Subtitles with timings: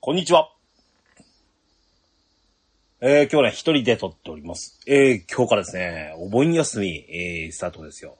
[0.00, 0.52] こんにちは。
[3.00, 4.78] えー、今日ね、一人で撮っております。
[4.86, 8.16] えー、今日からですね、お盆休み、えー、スタートですよ。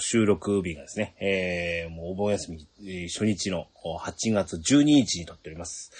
[0.00, 5.92] 収録日がですね、えー、もうお盆休み、えー初日の8月12日に撮っております。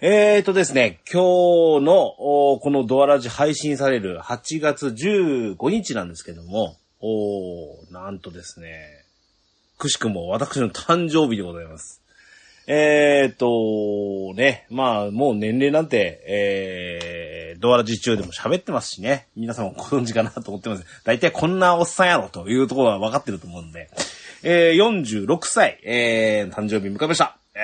[0.00, 9.04] えーとですね、今日の、このドアラジ配信される8月15日なんですけども、おなんとですね、
[9.76, 12.00] くしくも私の誕生日でございます。
[12.68, 20.84] えーっと、ね、まあ、もう年齢なんて、えー、ドアラジ中でも喋ってますしね、皆さんもご存知かなと思ってます。
[21.04, 23.88] 大体こんなおっさんやろというところは分かってると思うんで、
[24.42, 27.36] えー、46歳、えー、誕生日迎えました。
[27.54, 27.58] え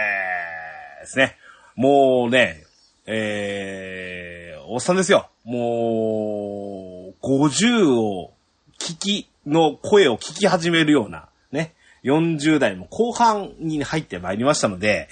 [0.99, 1.37] ー、ですね。
[1.75, 2.65] もうね、
[3.07, 5.29] えー、おっさんですよ。
[5.45, 8.33] もう、50を
[8.79, 11.75] 聞き、の声を聞き始めるような、ね、
[12.05, 15.09] 40代の後半に入ってまいりましたので、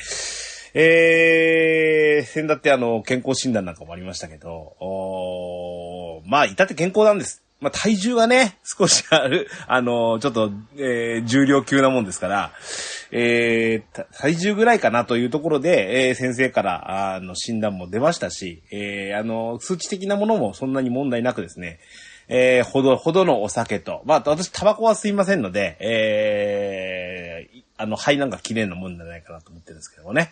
[0.75, 4.51] えー、先だってあの、健康診断なんかもありましたけど、
[4.81, 7.43] おまあ、至って健康なんです。
[7.61, 12.53] まあ、体重がね、少しある、あの、ちょっと、えー、重量級なもんですから、
[13.13, 21.81] えー、体重ぐらいかなというところで、えー、先生から、あの、診断も出ましたし、えー、あの、数値的なものもそんなに問題なくですね、
[22.33, 30.31] えー、ほど、ほどのお酒と、まあ、私、タバコは吸いませんので、えー、あの、肺なんか綺麗なもんじゃないかなと思ってるんですけどもね。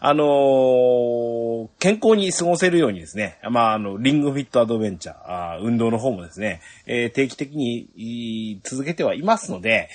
[0.00, 5.16] あのー健康に過ごせるようにですね、まあ、あの、リングフィットアドベンチャー、
[5.54, 9.88] あー運動の方もですね、えー定期的に続けてはいますので、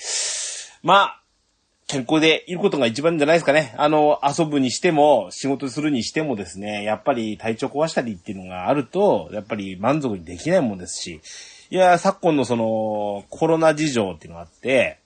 [0.82, 1.22] まあ、
[1.88, 3.72] 健康でいることが一番じゃないですかね。
[3.78, 11.20] あの、遊ぶにしても、仕事するにしてもですね、やっぱり体調壊したりっていうのがあると、やっぱり満足にできないもんですし、
[11.70, 14.98] いや、昨今のその、コロナ事情っていうのがあって、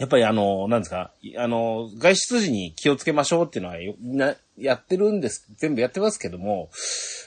[0.00, 6.70] やっぱりあの、なんですか、あの、外出時に気をつけましょうっていうのはよみんなやってるんです、全部やってますけども、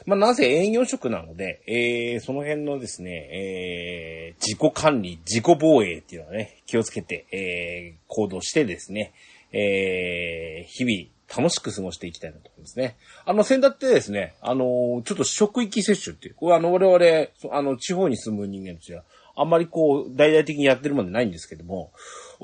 [0.07, 9.13] まあ、なぜ営業職なので、えー、その辺のですね、えー、自己管理、自己防衛っていうのはね、気をつけて、えー、行動してですね、
[9.51, 12.97] えー、日々楽しく過ごしていきたいなと思いますね。
[13.25, 19.03] あの、先だってですね、あの、ちょっと職域接種っていう、これあの、我々、あの、地方に住む人間としては、
[19.35, 21.91] あんまりこう、大々的にやってるもんでないんですけども、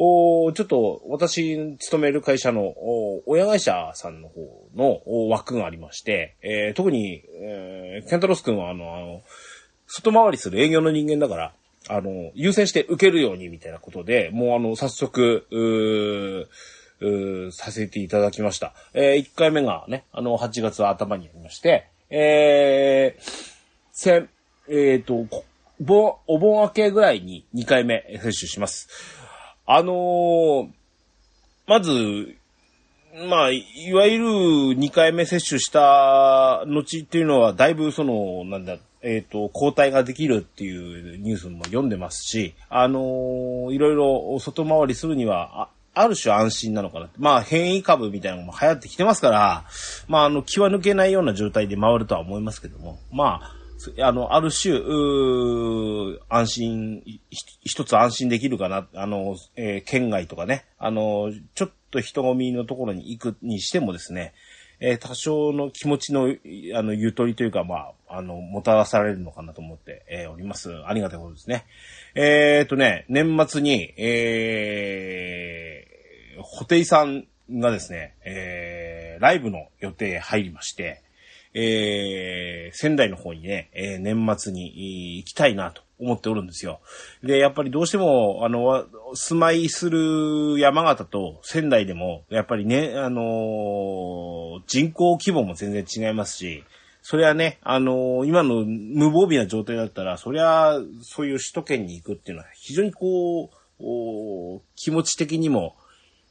[0.02, 4.42] おちょっと私勤める会社のお親会社さんの方
[4.74, 9.24] のお枠がありまして、えー特に、えーケンタロス君はあの、あの、
[9.88, 11.54] 外回りする営業の人間だから、
[11.90, 16.48] あの、優先して受けるようにみたいなことで、もうあの、早速、う
[17.06, 18.74] うさせていただきました。
[18.94, 23.22] えー1回目がね、あの、8月頭にやりまして、えー、
[23.92, 24.30] せ、
[24.70, 25.28] えっ、と、
[26.28, 28.88] お盆明けぐらいに2回目接種します。
[29.72, 30.68] あのー
[31.68, 32.36] まず、
[33.30, 47.10] まあ、いわゆる2回目接種した後っていうのは、だいぶその、なんだ、えっ、と、抗体ができるっていうニュースも読んでますし、あのーいろいろ外回りするには、ある種安心なのかな。
[47.20, 49.66] まあ、変異株みたいなのも流行ってきてますから、
[50.08, 53.59] まあ、あの、気は抜けないような状態で回るとは思いますけども、まあ、
[54.02, 54.74] あの、ある種、
[56.28, 57.02] 安心、
[57.64, 58.88] 一つ安心できるかな。
[58.94, 64.34] あの、えー県外とかね、あの、ちょっと人混みのところに行くにしてもですね、
[64.82, 66.24] えー多少の気持ちの、
[66.76, 70.72] あの、ゆとりというか、まあ、あの、もたらされるのかなと思って、えーおります。
[70.86, 71.66] ありがたいことですね。
[72.16, 81.02] えー、とね、年末に、えー、ホテイさんがですね、えー、ライブの予定入りまして、
[81.54, 86.80] えー、仙台の方にね、えー年末に行きたいなと思っておるんですよ。
[87.24, 96.64] で、やっぱりどうしても、あの、住まいする山形と仙台でも、やっぱりね、あのー人口規模も全然違いますし、
[97.02, 105.76] それはね、あのー今の無防備な状態だったら、そりゃ、そういう首都圏に行くっていうのは、非常にこう、気持ち的にも、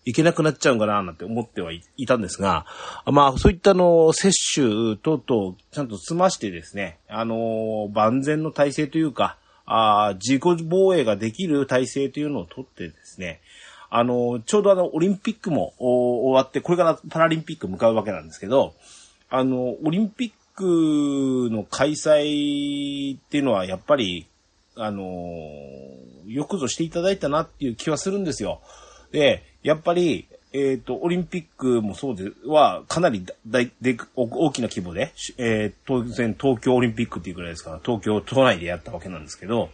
[0.08, 2.64] いけなくなっちゃうんかななんて思ってはいたんですが、
[3.04, 9.36] まあそういったあの、接種等々ちゃんと済ましてですね、あの、万全の体制というか、
[9.66, 13.42] あ自己防衛ができる体制というのをとってですね、
[13.90, 18.72] あの、ちょうどあの、オリンピックも終わって、これからパラリンピック向かうわけなんですけど、
[19.28, 24.26] あの、オリンピックの開催っていうのはやっぱり、
[24.74, 25.02] あの、
[26.26, 28.62] よくぞしていただいたなっていう気はするんですよ。
[29.12, 39.68] で、やっぱり、えっ、と、オリンピックもそうで、は、かなりだいでお大きな規模で、えー当然東京オリンピックっていうくらいですから、東京都内でやったわけなんですけど、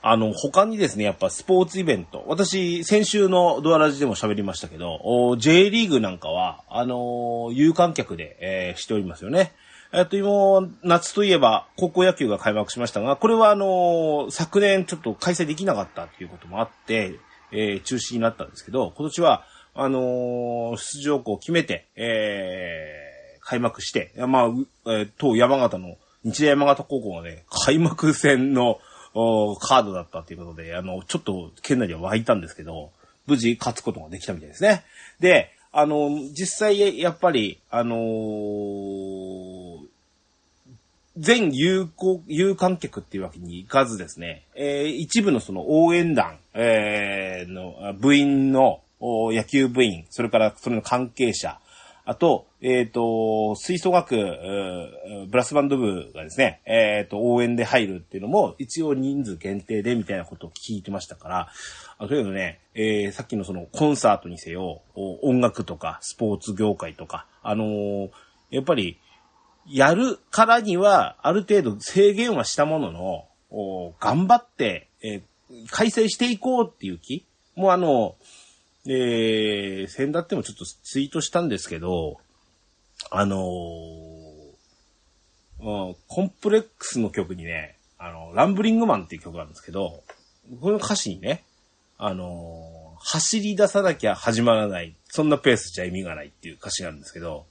[0.00, 2.24] あの、他にですね、やっぱスポーツイベント。
[2.28, 9.52] 私、先週のドアラジでも喋りましたけど、J リーグなんかは、あの有観客で、えー、しておりますよね。
[9.92, 17.18] えっと、今、夏といえば、高校野球が開幕しましたが、これはあの昨年ちょっと開催できなかったっていうこともあって、
[17.52, 24.48] えー、中止になったんですけど、今年は、あの出場校を決めて、えー、開幕して、まあ、
[24.86, 28.80] えー、当山形の、日大山形高校がね、開幕戦の、
[29.14, 32.90] カードだったということで、あの、ちょっと県内では湧いたんですけど、
[33.26, 34.84] 無事勝つことができたみたいですね。
[35.20, 39.87] で、あの、実際、やっぱり、あのー、
[41.18, 51.58] 全有効、有観客っていうわけにいかずですね、えー、一部のその応援団、えー、の部員の野球部員、それからそれの関係者、
[52.08, 61.48] あと、えっ、ー、と、吹奏楽、ブラスバンド部がですね、えっ、ー、と、応援で入るっていうのも、一応人数限定でみたいなことを聞いてましたから、
[61.98, 68.10] あというのね、えー、さっきのそのコンサートにせよ、音楽とかスポーツ業界とか、あのー、
[68.50, 68.98] やっぱり、
[69.70, 77.24] やるからには、ある程度制限はしたものの、頑張って、えー、開催していこうっていう気
[77.56, 78.16] もうあの、
[78.86, 82.18] えー、先だってもちょっとツイートしたんですけど、
[83.10, 84.48] あのー、
[85.60, 90.02] コンプレックスの曲にね、あの、ランブリングマンっていう曲があるんですけど、
[90.60, 91.44] この歌詞にね、
[91.98, 94.94] あのー、走り出さなきゃ始まらない。
[95.08, 97.46] そんなペースじゃ意味がないっていう歌詞なんですけど、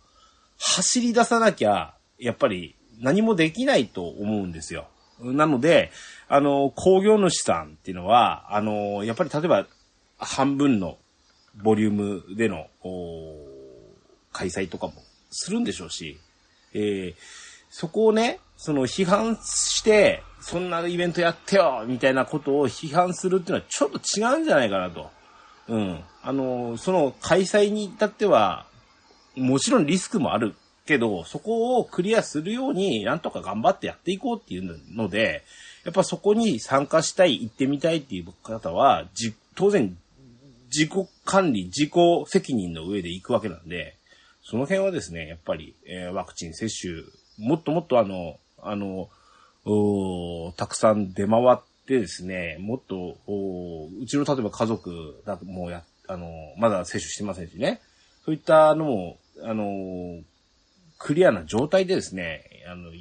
[0.57, 4.87] 走り出さなきゃ、やっぱり何もできないと思うんですよ。
[5.19, 5.91] なので、
[6.27, 9.67] あの、工業主さんっていうのは、あの、やっぱり例えば、
[10.19, 10.97] 半分の
[11.55, 12.67] ボリュームでの、
[14.31, 14.93] 開催とかも
[15.31, 16.19] するんでしょうし、
[16.73, 17.15] えー、
[17.69, 25.09] そこをね、その批判して、そんなイベントやってよみたいなことを批判するっていうのはちょっと違うんじゃないかなと。
[25.67, 25.99] うん。
[26.21, 28.65] あの、その開催に至っては、
[29.35, 30.55] もちろんリスクもある
[30.87, 35.43] けど、そこをクリアするように、なんとか頑張ってやっていこうっていうので、
[35.85, 39.95] やっぱそこに参加したい、行ってみたいっていう方は、じ、当然
[40.71, 40.91] 自己
[41.25, 41.91] 管理、自己
[42.25, 43.95] 責任の上で行くわけなんで、
[44.43, 47.03] その辺はですね、やっぱり、えー、ワクチン接種、
[47.37, 49.09] もっともっとあの、あの、
[50.55, 53.17] たくさん出回ってですね、もっと、
[54.01, 57.81] うちの例えば家族だともうや、あの、まだ接種してませんしね、
[58.25, 60.21] そういったのも、あの、
[60.97, 62.91] クリアな状態でですね、あの、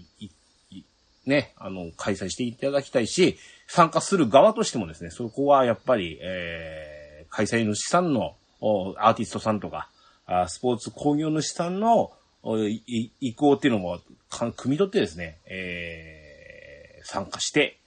[1.26, 6.96] ね、あの、開催していただきたいし、参加する側としてもですね、そこはやっぱり、えー
[7.36, 8.36] 開催主さんの
[8.98, 9.90] アーティストさんとか、
[10.48, 12.12] スポーツ工業主さんの
[12.42, 14.00] 意向っていうのも、
[14.30, 17.78] 汲み取ってですね、えー、参加して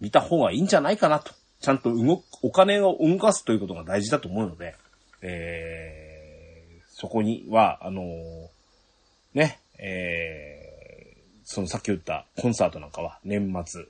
[0.00, 1.32] みた方がいいんじゃないかなと。
[1.60, 4.74] ちゃんと動く、お金を動かすということが大事だと思うので、
[5.20, 8.48] えー、そこには、あのー、
[9.34, 13.84] ね、えー、そのさっき言ったコンサートなんかは年末、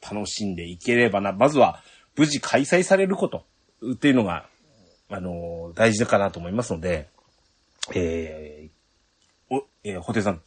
[0.00, 1.32] 楽しんでいければな。
[1.32, 1.82] まずは、
[2.16, 3.44] 無事開催されること。
[3.92, 4.46] っていうのが、
[5.08, 7.08] あの、大事かなと思いますので、
[7.94, 10.40] えー、お、えー、ホテさん、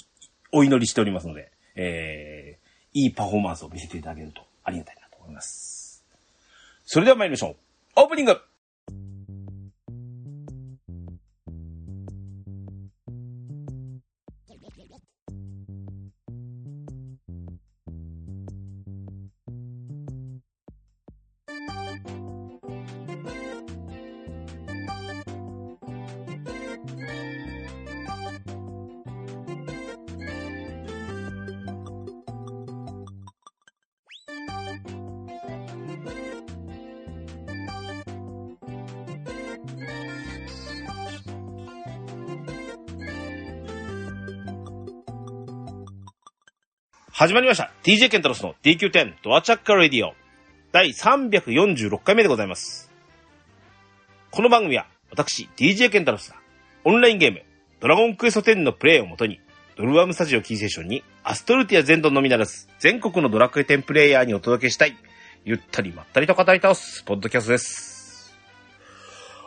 [0.52, 6.04] お祈りしておりますので、えー、いいパフォーマンスを見せていただけるとありがたいなと思います。
[6.86, 7.56] それでは参りましょう。
[7.96, 8.40] オープニング
[47.24, 47.72] 始まりました。
[47.84, 50.14] DJ ケンタロスの DQ10 ドアチャッカーレディオ
[50.74, 52.92] 第346回目でございます。
[54.30, 56.36] この番組は私 DJ ケンタロスが
[56.84, 57.42] オンラインゲーム
[57.80, 59.40] ドラゴンクエスト10のプレイをもとに
[59.78, 64.98] ドルワームスタジオキーセーションにアストルティア全土のみならず全国のドラクエ10プレイヤーにお届けしたい
[65.46, 68.38] ゆったりまったりと語り倒すポッドキャストです。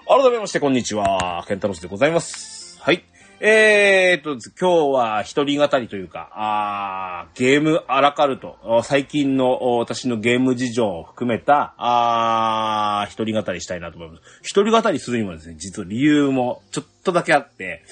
[0.08, 1.44] 改めましてこんにちは。
[1.46, 2.80] ケンタロスでございます。
[2.80, 3.04] はい。
[3.38, 14.22] えー、っと、今日は一人語りというか、あゲームアラカルト、最近の私のゲーム事情を含めた、あ一人語りしたいなと思います。
[14.40, 17.82] 一人語りするにもですね、実は理由もちょっとだけあって、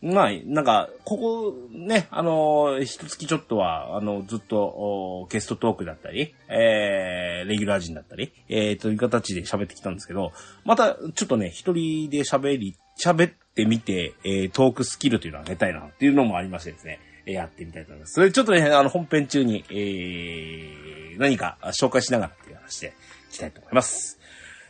[0.00, 10.32] まあ、なんか、ここね、あの、一月ちょっとは、あの、ずっと、ゲストトークだったり、えー、レギュラー陣だったり、えー、という形で喋ってきたんですけど、
[10.64, 18.14] また、ちょっとね、一人で喋り、喋ってみて、えー、トークスキルというのを上げたいな、っていうのもありましてですね、えやってみたいと思います。
[18.14, 22.94] それちょっとね、あの、本編中に、えー、何か紹介しながらっていう話で
[23.30, 24.18] いきたいと思います。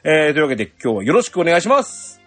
[0.04, 2.20] えー、というわけで今日はよろしくお願いします。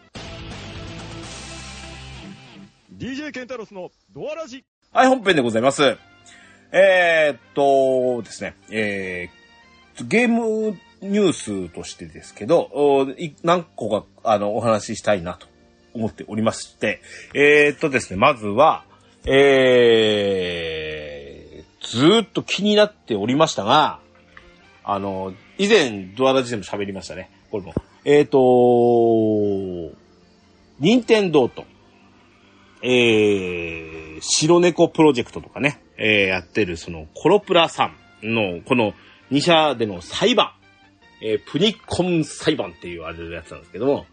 [2.97, 4.65] DJ ケンタロスのドアラジ。
[4.91, 5.97] はい、本編でございます。
[6.71, 13.07] えー、っとですね、えー、ゲームニュースとしてですけど、
[13.43, 15.47] 何個か、あの、お話ししたいなと
[15.97, 17.01] 思っておりまして、
[17.33, 18.85] えー、っとですね、まずは、
[19.25, 23.99] えー、ずーっと気になっておりましたが、
[24.83, 27.29] あの、以前、ドアラジでも喋りましたね。
[27.51, 27.73] これも。
[28.05, 29.97] えー、っと、
[30.79, 31.65] 任天堂と、
[32.83, 38.93] えー、白猫プロジェクトとかね、えー、やってるそのコロプラさんのこの
[39.31, 40.51] 2社での裁判、
[41.21, 44.05] えー、プニコン裁判って言われるやつなんですけども、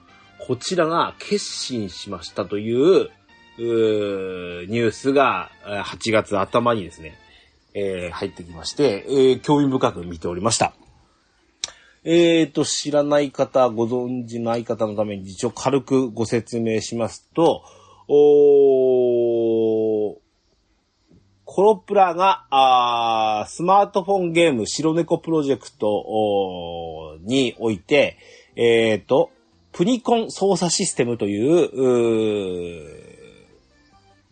[0.47, 3.09] こちらが決心しましたという、
[3.57, 7.17] うーニュースが8月頭にですね、
[7.73, 10.75] えー、入ってきまして、えー、興味深く見ておりました。
[12.05, 17.63] えーと、知らない方、ご存知ない方のために一応軽くご説明しますと、
[18.07, 18.85] お
[21.47, 28.19] コロプラが、あスマートフォンゲーム白猫プロジェクトにおいて、
[28.57, 29.31] えっ、ー、と、
[29.75, 33.05] プニコン操作システムという、う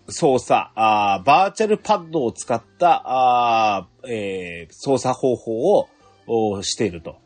[0.08, 5.88] 操作あ、バーチャルパッドを使ったあ、えー、操作方法
[6.28, 7.16] をしていると。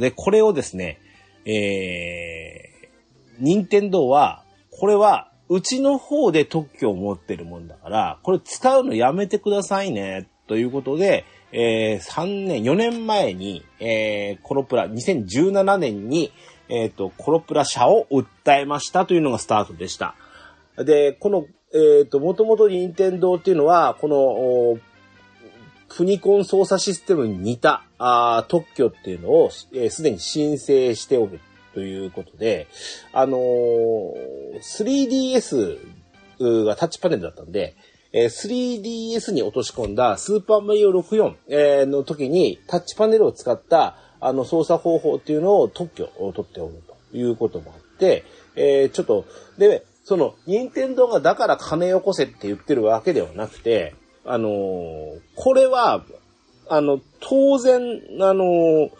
[0.00, 0.98] で、これをですね、
[1.44, 16.32] えー、任天堂は、これはうちの方で特許を持ってるもんだから、これ使うのやめてくださいね、ということで、えー、3年、4年前に、えー、コロプラ、2017年に、
[16.68, 20.14] えっ、ー、と、コロプラ社を訴えましたというのがスタートでした。
[20.78, 24.80] で、この、えっ、ー、と、もともと任天堂っていうのは、この、
[25.88, 31.40] プニコン操作システムに似たあ特許っていうのをすで、えー、に申請しておる
[31.74, 32.66] ということで、
[33.12, 37.76] あのー、3DS がタッチパネルだったんで、
[38.12, 46.82] えー、3DS に落とし込んだスーパーマリオ64、えー、の時にタッチパネルを使ったあの操作方法っていうのを特許を取っておる
[47.12, 48.24] ということもあって、
[48.56, 49.24] えー、ちょっと、
[49.58, 53.94] で、その、任天堂がだから金よこせって言ってるわけではなくて、
[54.24, 56.04] あのー、これは、
[56.68, 57.80] あの、当然、
[58.20, 58.90] あのー、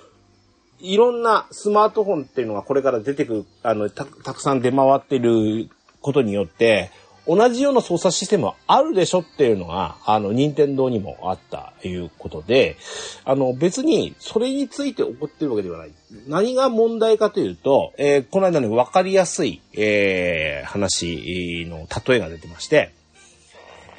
[0.81, 5.71] いろんなスマートフォンっていうのがこれから出てくる、あの、たたくさん出回ってる
[6.01, 6.91] ことによって、
[7.27, 12.77] 同じような操作システムはあるでしょっていうのが、あの、任天堂にもあったということで、
[13.25, 15.91] あの、別にそれについて起こってるわけではない。
[16.29, 22.93] 何が問題かというと、えー、この間の分かりやすい、えー、話の例えが出てまして、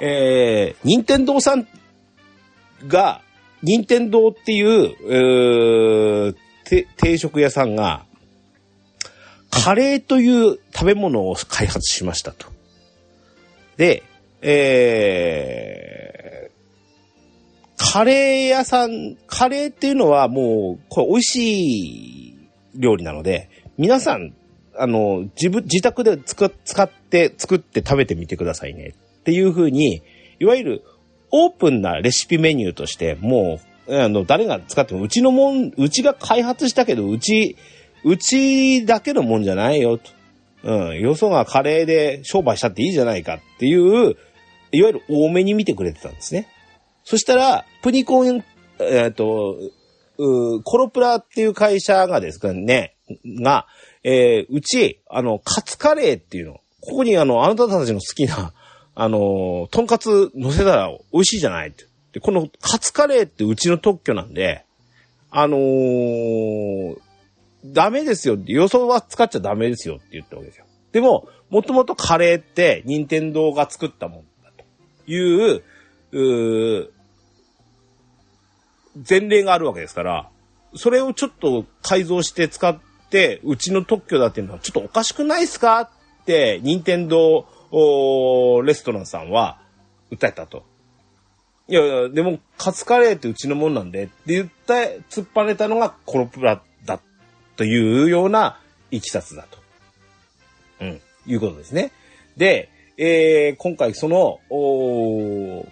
[0.00, 1.66] えー、任天堂さん
[2.86, 3.20] が、
[3.62, 6.36] 任天堂っていう、えー、
[6.96, 8.04] 定食屋さんが、
[9.50, 12.57] カレーという食べ物を開発しましたと。
[13.78, 14.02] で、
[14.42, 22.38] えー、カレー屋さん、カレーっていうのはもう、これ美味しい
[22.74, 24.34] 料理なので、皆さん、
[24.76, 26.52] あの、自分、自宅で使っ
[26.90, 28.88] て作って食べてみてくださいね
[29.20, 30.02] っていうふうに、
[30.38, 30.84] いわゆる
[31.30, 37.56] オープンなレシピメニューとして、もうあの、誰が使っても、うちのもん、うちが開発したけど、うち、
[38.04, 40.10] うちだけのもんじゃないよ、と。
[40.64, 44.16] うん、よそがカレーで商売したっていいじゃないかっていう、
[44.72, 46.48] いわゆる多めに見てくれてたんですね。
[47.04, 49.56] そしたら、プニコン、えっ、ー、と、
[50.64, 52.96] コロプラっていう会社がですかね、
[53.40, 53.66] が、
[54.02, 58.52] えー、うち、あの、カツカレーっていうの、ここにあの、あなたたちの好きな、
[58.94, 61.84] あの、とんかつ乗せたら美味しいじゃないって。
[62.12, 64.64] で、このカツカレーってうちの特許なんで、
[65.30, 66.96] あのー、
[67.64, 70.66] ダメですよ、予想は使っちゃダメですよって言ったわけですよ。
[70.92, 74.64] でも、もともとカレーって任天堂が作ったもんだと
[75.10, 75.62] いう、
[76.12, 76.90] う
[79.08, 80.30] 前例があるわけですから、
[80.74, 82.78] それをちょっと改造して使っ
[83.10, 85.90] て、うちの特許だっていうのはちょっとおかしくないですかっ
[86.24, 87.46] て、任天堂
[88.64, 89.60] レストランさんは
[90.10, 90.64] 訴えたと。
[91.68, 96.62] いやいや、でも、カツカレーってうちのもんなんでって言って、突っ張れたのがコロプラ
[97.58, 98.60] というような
[98.92, 99.58] 行きさつだと。
[100.80, 101.90] うん、いうことですね。
[102.36, 105.66] で、えー、今回その、お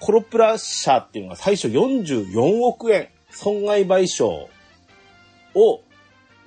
[0.00, 4.46] コロプラ社っていうのが最初44億円損害賠償
[5.54, 5.82] を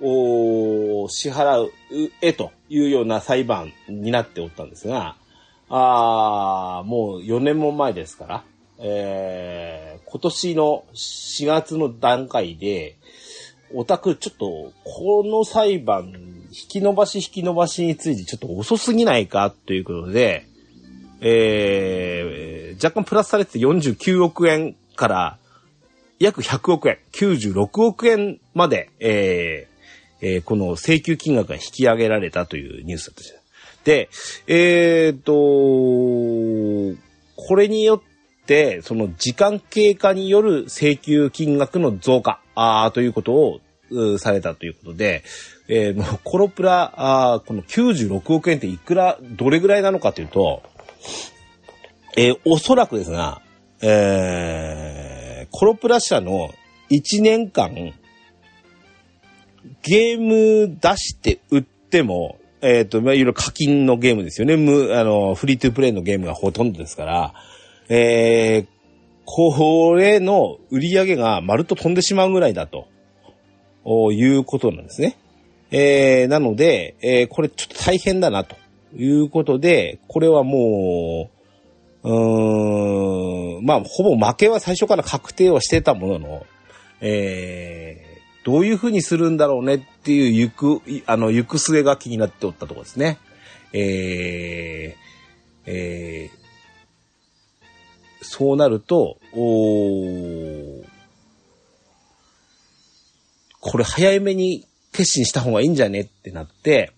[0.00, 1.72] お支払う
[2.20, 5.14] えというような裁判になっておったんですが、
[5.68, 8.44] あもう4年も前ですから、
[8.78, 12.96] えー、今年の4月の段階で、
[13.74, 16.12] お宅ちょっと、この裁判、
[16.50, 20.46] 引き伸ばし引き伸ばしについてちょっと遅すぎないかということで、
[21.20, 25.38] えー、若干プラスされて49億円から
[26.18, 33.42] 約100億円、96億円まで、えーえー、この請求金額が引き上げられたというニュースだったじゃない。
[33.84, 34.08] で、
[34.46, 36.96] えっ、と、こ
[37.56, 43.60] れによって、その時間経過による請求金額の増加、あということを、
[44.18, 45.22] されたということで、
[45.68, 50.62] えー、もうコロプラ、あこの96億円っていくら、どれぐらいなのかというと、
[52.16, 53.42] えー、おそらくですが、
[53.82, 56.50] えー、コロプラ社の
[56.90, 57.92] 1年間、
[59.82, 64.54] ゲーム出して売っても、えっ、ー、と、いわゆる課金のゲームですよね。
[64.54, 67.34] あの、フリートゥープレイのゲームがほとんどですから、
[67.88, 68.71] えー、
[69.24, 72.88] これの売り上げがまるっと飛んでしまうぐらいだと、
[74.12, 75.16] いうことなんですね。
[75.70, 78.56] えー、なので、えー、これちょっと大変だなと
[78.94, 81.30] いうことで、これはも
[82.04, 86.46] う、うーん、まあ、ほぼ負けは最初から確定はしてたものの、
[87.00, 93.18] えー、どういうふうにするんだろうねっていう行く、あの、行く末が気になっておったところですね。
[93.72, 95.02] えー、
[95.66, 96.41] えー、
[98.34, 100.82] そうなると、お
[103.60, 106.92] これ早めに決心した方がいいんじゃねってなって、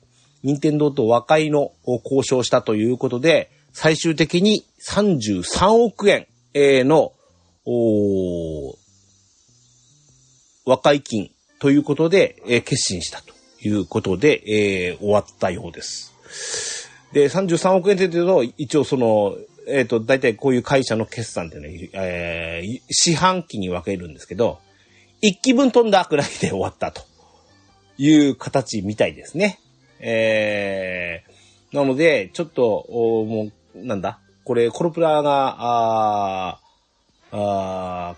[0.44, 1.72] 任天堂と和解の
[2.04, 6.28] 交渉したということで、最終的に33億円
[6.86, 7.12] の、
[10.64, 16.88] 和解金ということで、え決心したということで、えー、終わったようです。
[17.12, 19.36] で、33億円って言うと、一応その、
[19.66, 24.60] えっ、ー、と、大体こういう会社の決算っていうのは、えー、四半期に分けるんですけど、
[25.20, 27.02] 一期分飛んだくらいで終わったと
[27.96, 29.58] いう形みたいですね。
[30.00, 36.60] えー、なので、ちょっと、おもう、なんだ、これ、コロプラが、あ
[37.32, 38.16] あ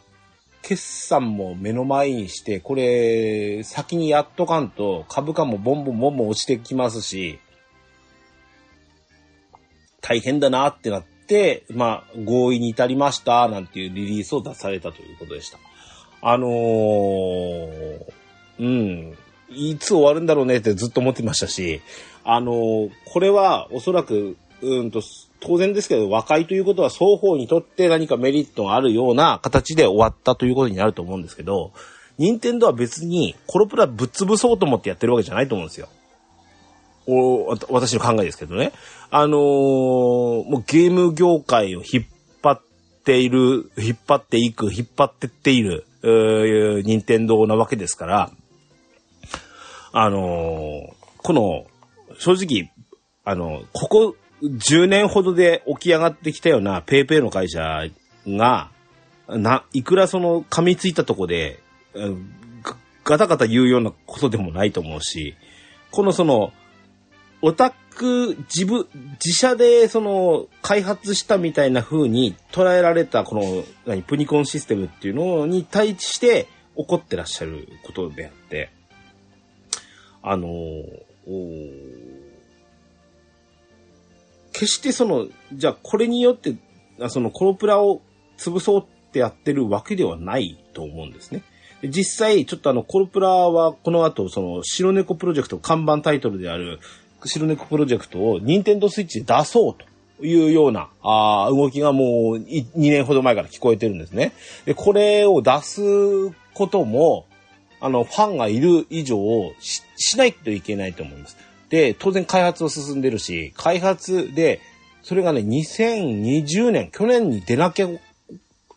[0.63, 7.39] 決算も目の前にして、これ、先にやっとかんと、株価もボンボンボンボン落ちてきますし、
[10.01, 11.16] 大変だなってなって、、
[11.73, 15.59] まあ、合意に至りました、なんていうリリースを出されたということでした。
[16.23, 18.03] あのー、
[18.59, 19.17] うん、
[19.51, 21.81] いつ終わるんだろうねってずっと思ってましたし、
[22.25, 25.03] あのー、これはおそらく、うんと、
[25.41, 31.73] 当然ですけど、和解ということは双方にとって何かメリットがあるような形で終わったということになると思うんですけど、
[32.19, 35.89] 任天堂は別にコロプラぶっ潰そうと思ってやってるわけじゃないと思うんですよ。
[37.07, 38.73] お私の考えですけどね。
[39.11, 42.05] あのー、もうゲーム業界を引っ
[42.42, 42.62] 張っ
[43.05, 48.31] ている、引っ張っていく、引っ張ってっている、え任天堂なわけですから、
[49.92, 51.66] あのー、この、
[52.19, 52.71] 正直、
[53.25, 57.85] あの、ここ10年ほどで起き上がってきたようなペイペイの会社
[58.27, 58.71] が、
[59.29, 61.61] な、いくらその噛みついたとこで、
[63.05, 65.37] ガタガタ言うようなことでもないと思うし、
[65.90, 66.53] このその、
[67.47, 68.89] オタク自分、
[69.25, 78.71] 自社でその開発したみたいな風に捉えられたこの何プニコンシステムっていうのに対して怒ってらっしゃることであって、
[80.23, 80.49] あの
[84.53, 86.57] 決してその、じゃあこれによって、
[87.11, 88.03] そのコロプラを
[88.39, 91.45] 潰そうってやってるわけではないと思うんですね。
[91.85, 96.81] 実際、ちょっとあの、コロプラはこの後、その、白猫プロジェクト看板タイトルである、
[97.27, 104.33] 白猫プロジェクトを任天堂スイッチで出そうというような、あ動きがもう2年ほど前から聞こえてるんですね。
[104.65, 107.27] で、これを出すことも、
[107.81, 109.19] あの、ファンがいる以上
[109.61, 111.37] し、しないといけないと思うんです。
[111.69, 114.61] で、当然開発は進んでるし、開発で、
[115.03, 117.89] それがね、2020年、去年に出なきゃ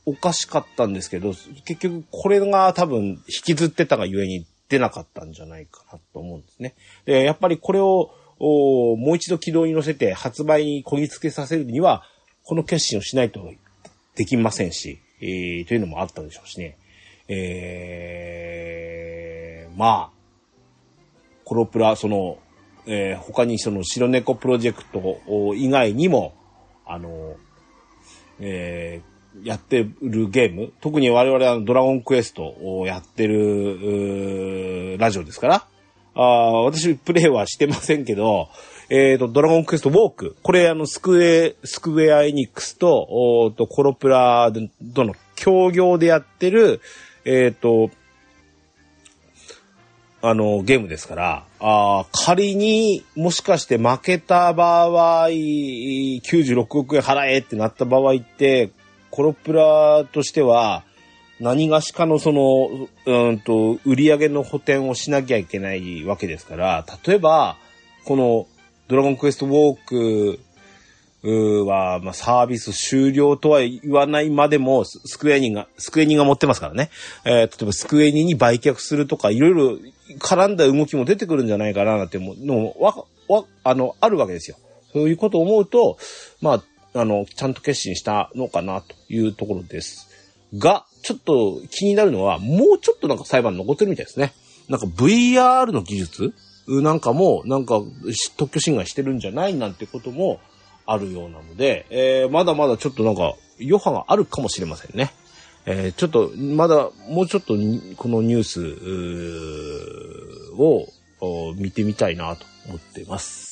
[0.05, 1.33] おかしかったんですけど、
[1.65, 6.75] 結局これが多分引きずってたがゆえに出なかったんじゃないかなと思うんですね。
[7.05, 12.03] で、やっぱりこれをもう一度軌道に乗せて発売にこぎつけさせるには、
[12.43, 13.51] この決心をしないと
[14.15, 16.77] できませんし、えー、というのもあったでしょうしね。
[17.27, 20.17] えー、まあ、
[21.43, 22.37] コロプラ、その、
[22.85, 25.19] えー、他にその白猫プロジェクト
[25.55, 26.33] 以外にも、
[26.85, 27.35] あの、
[28.39, 35.67] えー、やってるゲーム、特に我々はドラゴンクエストをやってる、ラジオですから、
[36.15, 38.49] あ私プレイはしてませんけど、
[38.89, 40.35] えっ、ー、と、ドラゴンクエストウォーク。
[40.41, 44.51] これ、あの、スクエ、スクエアエニックスと、おと、コロプラ
[44.95, 46.81] との協業でやってる、
[47.23, 47.91] えっ、ー、と、
[50.21, 58.71] あの、ゲームですから、あ仮にもしかして負けた場合、96億円払えってなった場合って、
[59.11, 60.83] コロプラとしては、
[61.39, 67.57] 何がしかのその、うんと、売り上げの補填をしなきゃいけないわけですから、例えば、
[68.05, 68.47] この、
[68.87, 70.39] ドラゴンクエストウォー
[71.23, 76.89] クは、まあ、サービス終了とは言わないまでも、スクエニが、スクエニが持ってますからね。
[77.25, 79.77] えー、例えばスクエニに売却するとか、いろいろ
[80.19, 84.57] 絡んだ動きも出てくるんじゃないかな、なんてものわ、わ、あの、あるわけですよ。
[84.91, 85.97] そういうことを思うと、
[86.41, 86.53] ま
[86.93, 90.09] あ、あの、ちゃんと決心したのかな、というところです。
[90.57, 94.33] が、ちょっと気になるのは、もうちょっとなんか裁判残ってるみたいですね。
[94.67, 96.33] なんか VR の技術？
[96.67, 97.81] なんかも、なんか
[98.37, 100.39] 特許侵害してるんじゃないなんてことも、
[100.85, 105.11] あるようなので、えー、まだまだちょっとなんか余波があるかもしれませんね。
[105.65, 107.53] えー、ちょっと、まだ、もうちょっと、
[107.97, 108.61] このニュース
[110.57, 113.48] を見てみたいなと思っています。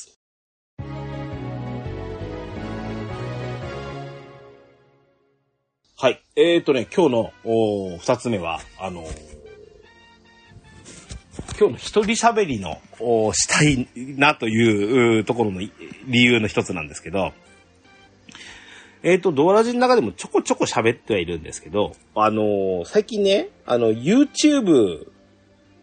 [5.99, 6.21] はい。
[6.36, 9.03] えっ、ー、とね、今日の二つ目は、あの
[11.60, 12.79] 今日の一人喋りの、
[13.33, 17.33] したいなというところの理由の一つなんですけど、
[19.01, 25.07] えっ、ー、と、ドアラジの中でもちょこちょこ喋ってはいるんですけど、あの、最近ね、あの、YouTube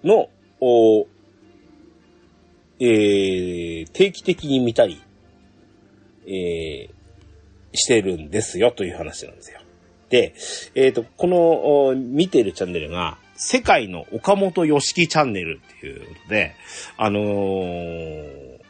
[0.04, 0.28] の、
[0.60, 1.08] お
[2.78, 5.02] えー、定期的に見たり、
[6.28, 9.63] えー、してるんですよという話なんですよ。
[10.14, 10.32] で、
[10.76, 16.54] えっ、ー、と、この、見ているチャンネルが、世界の岡本よしきチャンネルっていうことで、
[16.96, 18.60] あのー、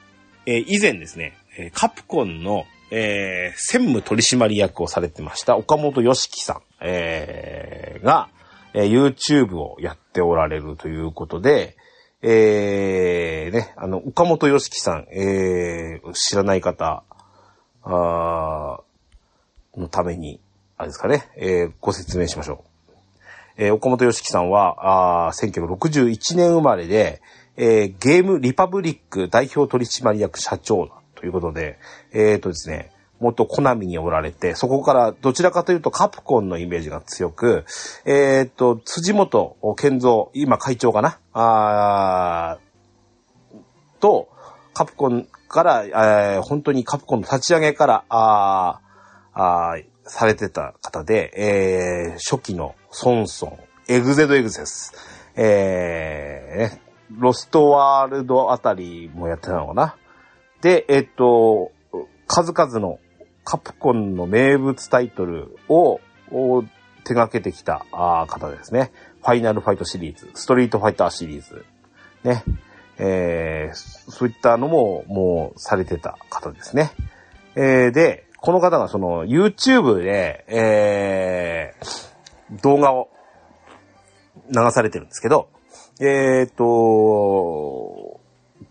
[0.46, 1.34] えー、以前ですね、
[1.74, 8.30] カプコンの、えー、専務取締役をされてました岡本よしきさん、えー、が、
[8.72, 11.76] えー、YouTube をやっておられるということで、
[12.22, 17.04] えー、ね、あの、岡本よしきさん、えー、知らない方、
[17.82, 18.80] あ
[19.76, 20.40] のために、
[20.76, 22.92] あれですかね、えー、ご説明しましょう。
[23.56, 27.22] えー、岡本良樹さんは、あ1961年生まれで、
[27.56, 31.78] えー、ゲームリパブリック代表取締役社長ということで、
[32.12, 37.64] えっ、ー、とですね、元コナミにおられて、そこからどちらかというとカプコンのイメージが強く、
[38.04, 41.18] えっ、ー、と、辻本健三、今会長かな？
[41.32, 42.58] あ
[44.00, 44.28] と、
[44.74, 48.80] カプコンから、えー、本当にカプコンの立ち上げから、あ
[49.32, 54.92] あされてた方で、えー、初期のソンソン、エグゼドエグゼです。
[55.36, 59.96] えー、ロストワールドあたりもやってたのかな。
[60.60, 61.72] で、えっと、
[62.26, 62.98] 数々の
[63.44, 66.00] カプコンの名物タイトルを
[67.04, 68.92] 手掛けてきた方ですね。
[69.20, 71.64] ファイナルファイトシリーズ、ストリートファイターシリーズ、
[72.24, 72.42] ね。
[72.96, 76.92] えー、そういったのももうされてた方ですね。
[77.56, 83.08] えー、で、この方がその YouTube で、えー、動画を
[84.54, 85.48] 流されてるんですけど、
[85.98, 88.20] えっ、と、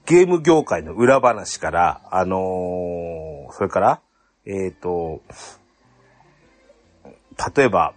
[0.05, 4.01] ゲーム業界の裏話から、あのー、それから、
[4.45, 5.23] えっ、と、
[7.57, 7.95] 例えば、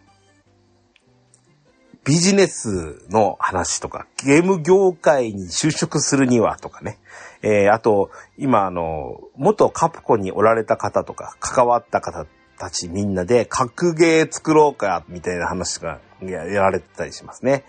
[2.07, 6.99] ビジネスの話とか、ゲーム業界に就職するにはとかね、
[7.43, 12.25] えー、あと、今あの、元カプコにおられた方とか、関わった方
[12.59, 17.65] たちみんなで、格ゲー作ろうか、みたいな話がやられてたりしますね。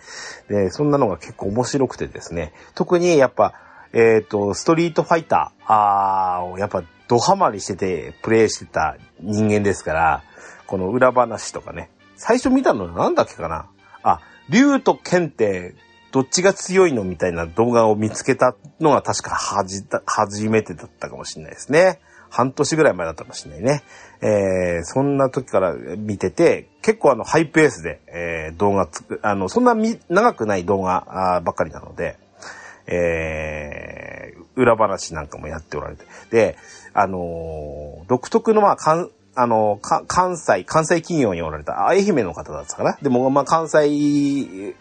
[0.49, 3.55] で、そんなのが結構面白くてですね、特にやっぱ、
[3.91, 10.23] えっ、ー、と、ストリートファイター、あー、やっぱドハマりしてて、プレイしてた人間ですから、
[10.67, 13.67] この裏話とかね、最初見たのなんだっけかな
[14.07, 15.75] あ、竜と剣って
[16.11, 21.99] どっちが強いのみたいな動画を見つけたのが確かはじ、初めてだったかもしれないですね。
[22.29, 23.83] 半年ぐらい前だったかもしれないね。
[24.21, 32.17] えー、そんな時から見てて、結構あの、ハイペースで、えー、動画つく、あの、そんなみ長くない動画ばっかりなので、
[32.87, 36.05] えー、裏話なんかもやっておられて。
[36.31, 36.57] で、
[36.93, 42.97] あのー独特のまあ、かん、あの関西、関西企業におられた、愛媛の方だったかな？
[43.03, 44.73] でも、まあ、関西、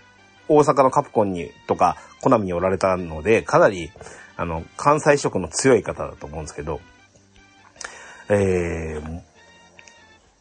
[0.48, 3.90] 大阪のカプコンに、とか、コナミにおられたので、かなり、
[4.36, 6.80] あの、関西色の強い方だと思うんですけど、
[8.30, 9.20] えー、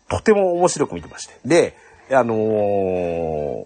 [0.07, 1.35] とても面白く見てまして。
[1.43, 1.75] で、
[2.09, 3.65] あのー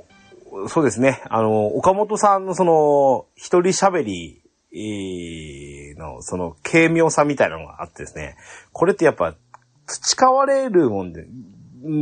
[0.67, 4.41] そうですね、あのー岡本さんのその、一人喋り、
[4.73, 8.35] えーの、その、軽妙さみたいなのがあってですね、
[8.73, 9.35] これってやっぱ、
[9.89, 11.25] 培われるもんで、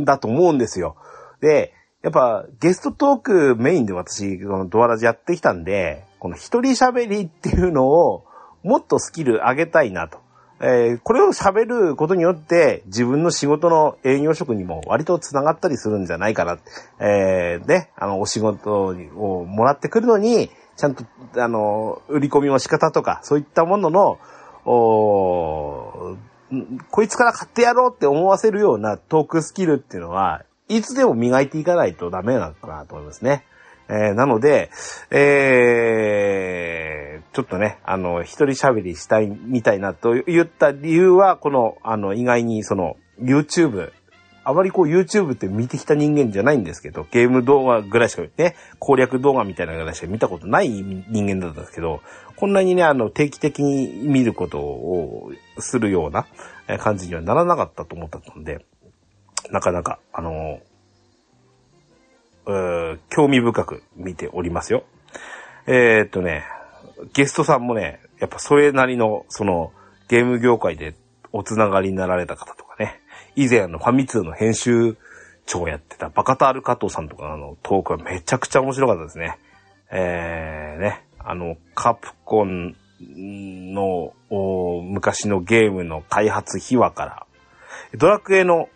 [0.04, 0.96] だと思うんですよ。
[1.40, 1.72] で、
[2.02, 8.24] やっぱ、ゲストトークメインで私、このドアラジやってきたんで、この一人喋りっていうのを、
[8.62, 10.18] もっとスキル上げたいなと。
[10.60, 16.58] えーこれを喋ることによって、自分の仕事の営業職にも割と繋がったりするんじゃないかな。
[17.00, 21.04] えーね、あの、お仕事をもらってくるのに、ちゃんと、
[21.36, 24.18] あの、売り込みの仕方とか、そういったものの、
[24.64, 26.16] お
[26.90, 33.44] こいつから買ってやろうって思わせるようなトークスキルっていうのは、いつでも磨いていかないとダメなのかなと思いますね。
[33.88, 34.70] えーなので、
[35.10, 36.98] えー
[37.38, 43.92] ちょっとね、あの、一人喋りしたいみたいなと言った理由は、この、あの、意外にその、YouTube、
[44.42, 52.00] あまりこう YouTube って見てきた人間じゃないんですけど、ゲーム動画ぐらいしかね、攻略動画みたいなぐらいしか見たことない人間だったんですけど、
[52.38, 56.28] こんなにね、あの、定期的に見ることをするような
[56.78, 58.64] 感じにはならなかったと思ったので、
[59.50, 60.60] なかなか、あの、
[63.10, 64.84] 興味深く見ておりますよ。
[65.66, 66.44] えーっとね、
[67.12, 69.72] ゲストさんもね、やっぱそれなりの、その、
[70.08, 70.94] ゲーム業界で
[71.32, 73.00] おつながりになられた方とかね、
[73.34, 74.96] 以前あのファミ通の編集
[75.44, 79.38] 長をやってたバカタール加藤さんとかのトークはめちゃくちゃ面白かったですね。
[79.90, 84.14] えー、ね、あの、カプコンの
[84.82, 87.26] 昔のゲームの開発秘話から、
[87.98, 88.70] ドラクエの、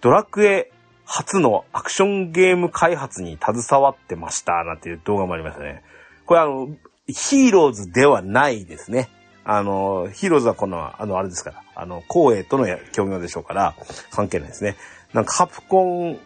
[0.00, 0.72] ドラクエ
[1.04, 5.84] 初のアクションゲーム開発に携わってました、なんていう動画もありましたね。
[6.26, 6.68] これあの、
[7.06, 9.08] ヒーローズではないですね。
[9.44, 13.76] あの、ヒーローズはこの、あの、あれですから、あの、光栄との協業でしょうから、
[14.10, 14.74] 関係ないですね。
[15.12, 16.18] なんか、カプコン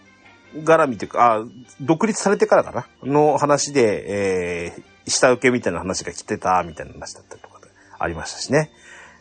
[0.54, 1.44] 絡みというか、あ、
[1.80, 7.60] 独立されてからかなの話で、えー、下請けみたいな話が来てた、みたいな話だったりとか
[7.98, 8.70] ありましたしね。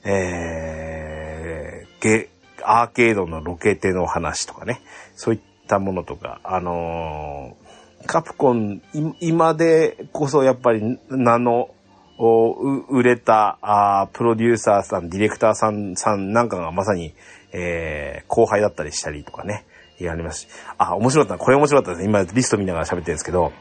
[0.06, 2.30] えー、ゲ、
[2.64, 4.82] アーケードのロケテの話とかね。
[5.16, 7.70] そういったものとか、あのー
[8.06, 8.82] カプコン、
[9.20, 11.70] 今でこそやっぱり名の
[12.18, 17.14] おう売れたあプロデューサーさん、ディレクターさん、さんなんかがまさに、
[17.52, 19.66] えー後輩だったりしたりとかね、
[20.00, 20.48] やりますし。
[20.78, 21.44] あ、面白かった。
[21.44, 22.10] これ面白かったですね。
[22.10, 23.52] 今リスト見ながら喋ってるんですけど、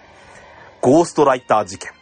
[0.81, 1.98] ゴーストライター事件。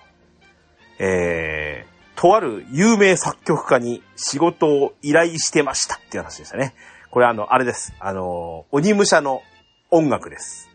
[0.99, 6.75] えー、とある有名作曲家に仕事を依頼してましたっていう話でしたね。
[7.11, 7.95] これあの、あれです。
[8.01, 9.43] あの、鬼武者の
[9.91, 10.71] 音楽です。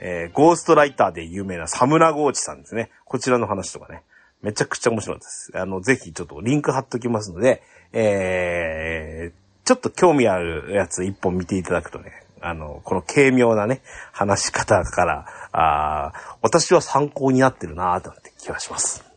[0.00, 2.90] えー、ゴーストライターで有名なサムラゴーチさんですね。
[3.04, 4.02] こちらの話とかね。
[4.42, 5.52] めちゃくちゃ面白かったです。
[5.54, 13.80] あの、ぜひちょっとリンク貼っときますので、えー、ちょっと興味あるやつ一本見ていただくとね、あの、この軽妙なね、
[14.12, 19.07] 話し方から、あ私は参考になってるなーって気がします。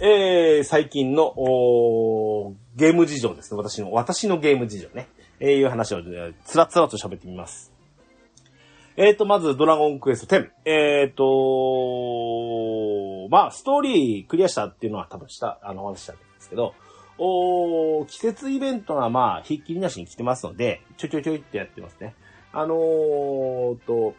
[0.00, 3.58] えー、最近の、おーゲーム事情ですね。
[3.58, 5.08] 私の、私のゲーム事情ね。
[5.38, 7.72] えー、いう話を、えーつらつらと喋ってみます。
[8.96, 10.50] えーと、まず、ドラゴンクエスト10。
[10.64, 16.74] えーと、まあ、ストーリークリアしたっていうのは多分した、あの、話したんですけど、
[17.18, 22.14] おー季節イベントがまあ、ひっきりなしに来てますので、ちょちょちょいってやってますね。
[22.52, 24.14] あのーと、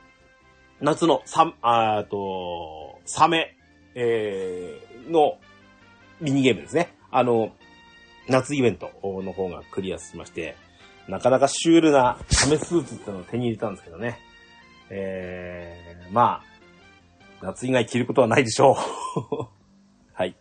[0.82, 3.56] 夏のサあーと、サメ、
[3.96, 5.38] えーの
[6.24, 6.96] ミニゲームですね。
[7.12, 7.52] あの、
[8.30, 10.56] 夏イベントの方がクリアしまして、
[11.10, 14.20] なかなかシュールなサメスーツってのを手に入れたんですけどね。
[14.90, 16.44] えー、まあ、
[17.42, 18.76] 夏以外着ることはないでしょう。
[20.14, 20.36] はい。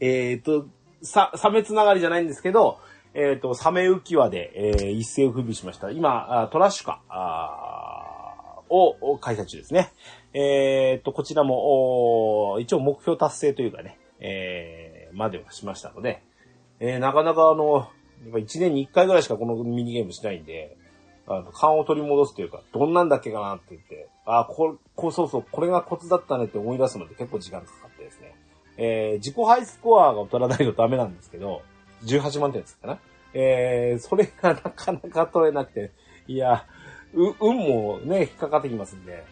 [0.00, 0.68] えーと、
[1.02, 2.78] さ、サメつながりじゃないんですけど、
[3.14, 5.90] えーと、サメ浮き輪で、えー一世を風靡しました。
[5.90, 7.00] 今、トラッシュカ
[8.68, 9.90] を開催中ですね。
[10.34, 16.22] えーと、こちらも、一応目標達成というかね、えー、まではしましたので、
[16.80, 17.88] えーなかなかあの、
[18.24, 20.76] やっぱ1年に1回ぐらいしかこのミニゲームしないんで、
[21.26, 28.34] あの、勘を取り戻すというか、どんなんだっけかなって言って、あ、こ、こう、そうそう、これがコツだったねって思い出すので結構時間かかってですね。
[28.78, 31.62] えー、自己ハイスコアが取らないとダメなんですけど、
[32.04, 32.98] 18万点ですかな。
[33.34, 35.90] えー、それがなかなか取れなくて、
[36.26, 36.64] いや、
[37.14, 39.24] う、運もね、引っかかってきますんで。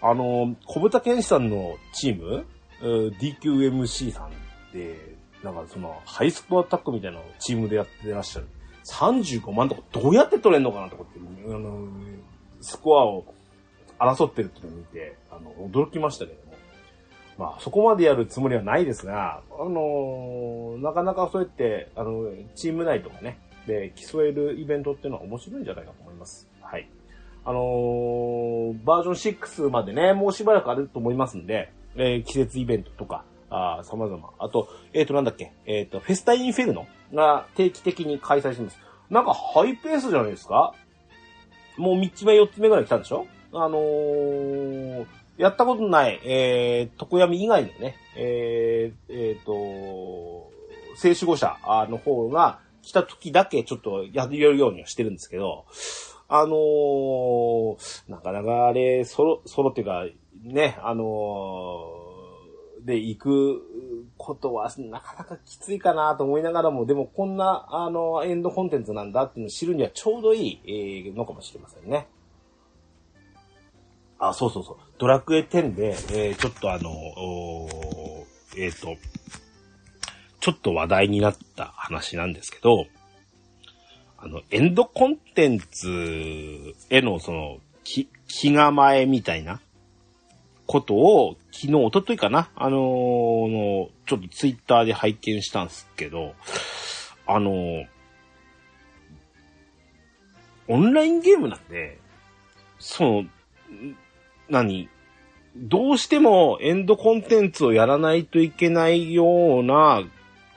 [0.00, 2.46] あの、小豚健志さんのチーム、
[2.80, 4.30] DQMC さん
[4.72, 5.13] で、
[5.44, 8.46] なんかその、ハイスコアタックみたいなのをチームでやってらっしゃる。
[8.86, 11.88] 35万とかどうやって取れんのかなとかって、あの、
[12.60, 13.24] スコアを
[13.98, 16.54] 争ってるっていうのを見て、あの、驚きましたけども。
[17.36, 26.48] まあ、そこまでやるつもりはないですが、あのなかなかそうやって、あの、チーム内とかね、で、競えるイベントっていうのは面白いんじゃないかと思います。
[26.60, 26.88] はい。
[27.46, 34.30] あのーバージョン6までね、もうしばらくあると思いますんで、えー季節イベントとか、あー様々。
[34.38, 38.78] あと、えっ、と、なんだっけ、えっ、と、フェスタインフェルノが定期的に開催してます。
[39.10, 40.74] なんかハイペースじゃないですか
[41.76, 50.50] もう3つ目、4つ目ぐらい来たんでしょあのー、やったことない、えー、床闇以外のね、えー、えーと、
[50.96, 51.56] 静止語者
[51.88, 55.66] の方が来た時だけちょっとやるようにはしてるんですけど、
[56.28, 57.76] あのー、
[58.08, 60.04] なかなかあれ、ソロ、ソロっていうか、
[60.42, 62.03] ね、あのー
[62.84, 63.62] で行く
[64.18, 72.06] ことはなかなかきついかなと思いながらも、でもこんな、あの、エンドコンテンツなんだっていうのを知るにはちょうどいい、えのかもしれませんね。
[74.18, 74.76] あ、そうそうそう。
[74.98, 76.90] ドラクエ10で、えーちょっとあの、
[78.56, 78.96] えっ、と、
[80.40, 82.86] ちょっと話題になった話なんですけど、
[84.18, 89.60] あの、エンドコンテンツへのその、気、気構えみたいな
[90.66, 92.48] ことを、昨日、一昨日かな？
[92.56, 96.34] あのーの、ちょっとツイッターで拝見したんですけど、
[97.26, 97.86] あのー
[100.66, 101.98] オンラインゲームなんで、
[102.78, 103.24] その、
[104.48, 104.88] 何
[105.56, 110.02] どうしてもエンドコンテンツをやらないといけないような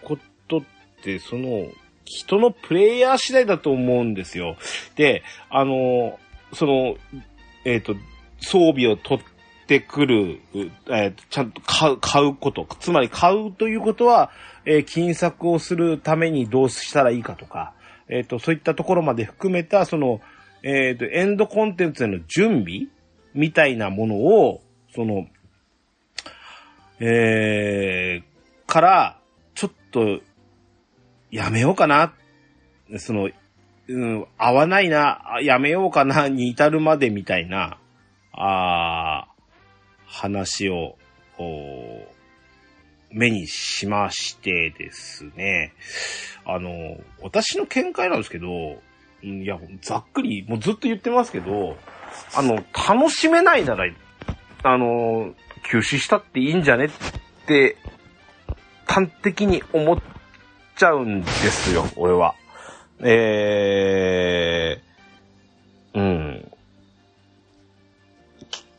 [0.04, 0.18] こ
[0.48, 0.62] とっ
[1.04, 1.68] て、その、
[2.06, 4.56] 人のプレイヤー次第だと思うんですよ。
[4.96, 6.18] で、あの、
[6.54, 6.96] その、
[7.66, 7.94] えっ、と、
[8.40, 9.24] 装備を取っ
[9.68, 10.40] てくる、
[10.88, 12.68] えーちゃんと買う、買うこと。
[12.80, 14.32] つまり買うということは、
[14.66, 17.74] えー金策をするためにどうしたらいいかとか、
[18.10, 20.22] えっ、と、そういったところまで含めた、その、
[20.64, 22.88] えっ、と、エンドコンテンツへの準備
[23.34, 24.62] みたいなものを、
[24.96, 25.28] その、
[27.00, 29.20] えー、から、
[29.54, 30.22] ちょっと、
[31.30, 32.14] やめようかな。
[32.98, 33.30] その、
[33.90, 37.78] うん、合わないな、やめようかな、に至るまでみたいな、
[38.32, 39.27] あ
[40.08, 40.98] 話を、
[43.12, 45.74] 目にしましてですね。
[46.46, 48.82] あの、私の見解なんですけど、
[49.22, 51.78] いや、ざっくり、もうずっと言ってますけど、
[52.36, 53.86] あの、楽しめないなら、
[54.64, 55.34] あの、
[55.70, 56.90] 休止したっていいんじゃねっ
[57.48, 57.78] て、
[58.86, 59.98] 端的に思っ
[60.76, 62.36] ちゃうんですよ、俺は。
[63.00, 66.52] えー、うん。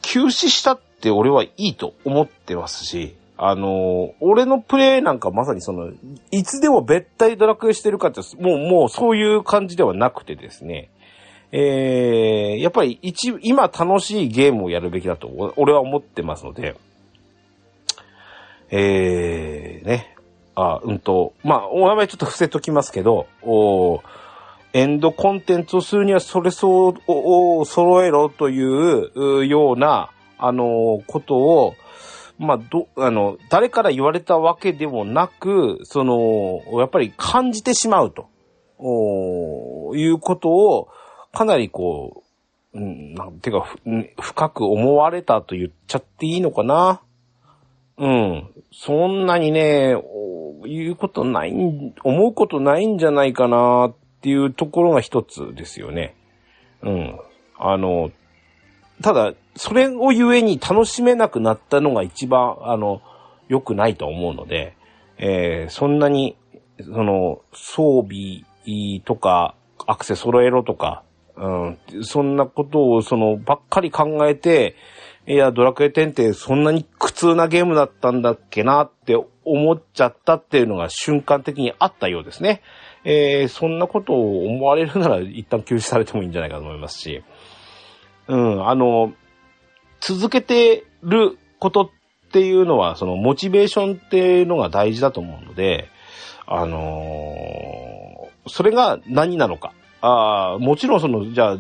[0.03, 5.93] 休止したっって俺はいいと思ってますし、あの俺のプレイなんかまさにその、
[6.33, 10.91] いつでも別体ドラクエしてるかって、もう、もうそういう感じではなくてですね、
[11.53, 16.77] えー、やっぱり一、今楽しいゲームをやるべきだと、俺は思ってますので、
[18.71, 20.17] えー、ね。
[20.57, 24.03] あ、うんと、まあ、お名前ちょっと伏せときますけど、お
[24.73, 31.75] エンドコンテンツをするにはそれそうを揃えろというような、あの、ことを、
[32.39, 38.29] まあ、ど、あの、誰から言われたわけでもなく、その、やっぱり感じてしまうと、
[38.79, 40.89] おいうことを、
[41.33, 42.23] かなりこ
[42.73, 43.67] う、うん、なんていうか、
[44.21, 47.03] 深く思われたと言っちゃっていいのかな。
[47.99, 48.51] うん。
[48.73, 49.97] そんなにね、
[50.65, 56.15] 言うことないん、思うことないんじゃないかなっていうところが一つですよね。
[56.83, 57.19] うん。
[57.59, 58.11] あの、
[59.03, 63.01] ただ、それをゆえに楽しめなくなったのが一番、あの、
[63.49, 64.77] 良くないと思うので、
[65.19, 66.37] えーそんなに、
[66.81, 69.55] その、装備とか、
[69.87, 71.03] アクセ揃えろとか、
[71.37, 74.77] うん、そんなことを、その、ばっかり考えて、
[75.27, 82.63] いや、ドラクエ10ってそんなに苦痛なゲームだったんだっけなって思っちゃったっていうのが瞬間的にあったようですね。
[83.05, 87.23] えーそんなことを思われるなら一旦休止されてもいいんじゃないかと思いますし、
[88.29, 89.13] うん、あの、
[90.01, 95.89] 続けてることっていうのは、そのモチベーションっていうのが大事だと思うので、
[96.47, 98.09] あのー
[98.51, 99.75] それが何なのか。
[100.01, 101.59] あーもちろんその、じゃあ、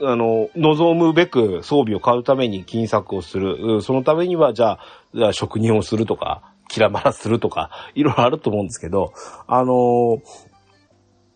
[0.00, 3.80] あの、望むべく装備を買うために金策をする。
[3.82, 4.78] そのためには、じゃあ、
[5.14, 9.12] じゃあ職人をするとか、キラマラするとか、いろいろあると思うんですけど、
[9.46, 10.20] あのー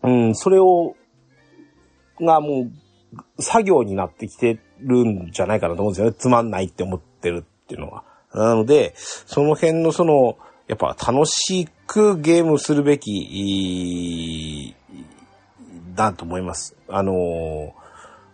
[0.03, 0.95] うん、それを、
[2.19, 2.71] がもう、
[3.39, 6.13] 作業になってきてるんじゃないかなと思うんですよね。
[6.17, 8.03] つまんないって思ってるっていうのは。
[8.33, 10.37] なので、その辺のその、
[10.67, 14.75] やっぱ楽しくゲームするべき、
[15.95, 16.75] だと思います。
[16.87, 17.73] あの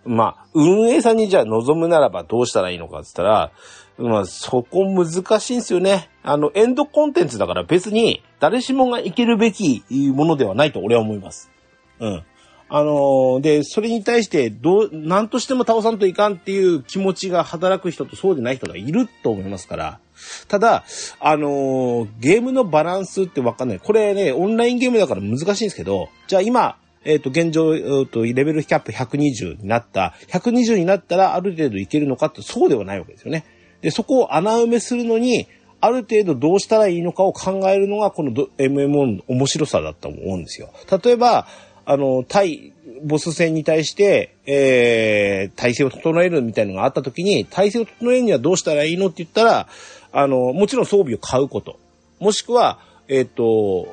[0.06, 3.52] まあ、運営さんにじゃあ望むならばどうしたらいいのかって言ったら、
[3.98, 6.10] まあ、そこ難しいんですよね。
[6.24, 11.52] あの、エンドコンテンツだから別に誰しもがいけるべきものではないと俺は思います。
[12.00, 12.24] うん。
[12.72, 20.00] あので、それに対して、どう、何としても倒さんといかんっていう気持ちが働く人とそうでない人がいると思いますから。
[20.48, 20.84] ただ、
[21.20, 23.80] あのゲームのバランスってわかんない。
[23.80, 33.46] これね、オンラインゲームだから難しいんですけど、じゃあ今、えっ、と、現状、えーと、レベルキャップ120になった、120になったらある程度いけるのかってそうではないわけですよね。
[33.82, 35.48] で、そこを穴埋めするのに、
[35.82, 40.72] ある程度どうしたらいいのかを考えるのがこの MMO の面白さだと思うんですよ。
[41.04, 41.48] 例えば、
[41.90, 42.72] あの、対、
[43.04, 49.68] ボス戦に対して、えー、体制を整えるみたいなのがあった時に、体制を整えるにはどうしたらいいのって言ったら、
[50.12, 51.80] あの、もちろん装備を買うこと。
[52.20, 52.78] もしくは、
[53.08, 53.88] えっ、と、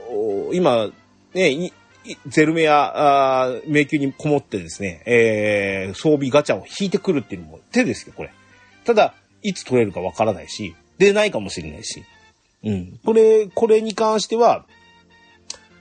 [0.52, 0.90] 今、
[1.32, 1.72] ね、
[2.26, 8.32] ゼルメや、あー迷宮にこもってですね、えー、装備ガチャを引いてくるっていうのも手ですよ、これ。
[8.84, 12.04] ただ、いつ取れるかわからないし、出ないかもしれないし。
[12.62, 13.00] うん。
[13.06, 14.66] これ、これに関しては、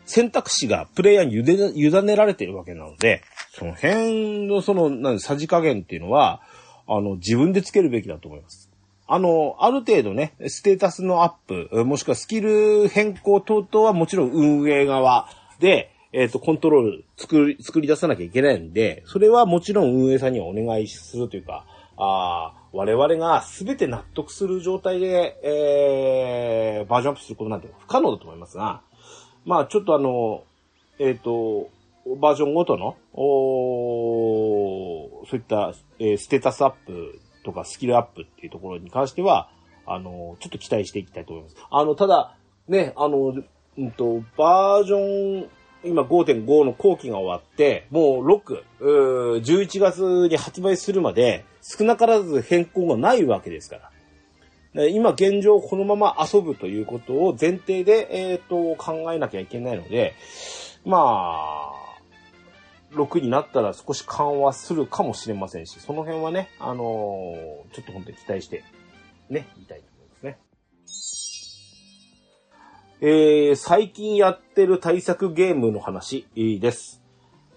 [0.06, 3.22] 選択肢がプレイヤーに委ねられているわけなので、
[3.54, 6.42] その辺のその、なんさじ加減っていうのは、
[6.88, 8.70] あの、自分でつけるべきだと思います。
[9.08, 15.30] あの、ある程度ね、ステータスのアップ、もしくはスキル変更等々はもちろん運営側
[15.60, 21.66] で、えっ、と、コントロール作り、作り出さなきゃいけないんで、それはもちろん運営さんにはお願いするというか、
[21.98, 28.82] あー我々が全て納得する状態で、えー、バージョンアップすることなんて不可能だと思いますが、
[29.46, 30.44] まあちょっとあの、
[31.00, 31.70] えっ、と、
[32.20, 33.26] バージョンごとの、お
[35.28, 39.50] そういった、えーステータスアップとかスキルアップっていうところに関しては、
[39.86, 41.56] あの、ちょっと期待していきたいと思います。
[41.70, 42.36] あの、ただ、
[42.68, 43.36] ね、あの、
[43.78, 45.50] うんと、バージョン、
[45.84, 53.92] 今5.5の後期が終わって、もう6、う11月に発売するまで少なからず変更がないわけですから。
[54.92, 60.16] 今現状このまま遊ぶということを前提で、えっ、と、考えなきゃいけないので、
[60.84, 61.76] まあ、
[62.92, 68.64] 6になったら少し緩和するかもしれませんし、その辺はね、あのーちょっと本当に期待して、
[69.30, 70.40] ね、言いたいと思いますね。
[73.02, 77.02] えー、最近やってる対策ゲームの話です。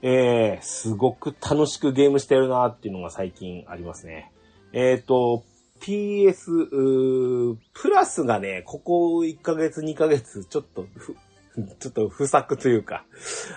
[0.02, 4.32] えー、すごく楽しくゲームしてるなっていうのが最近ありますね。
[4.72, 5.44] えっ、と、
[5.80, 11.16] PS、プラスがね、ここ1ヶ月2ヶ月、ちょっとふ、
[11.78, 13.04] ちょっと不作というか、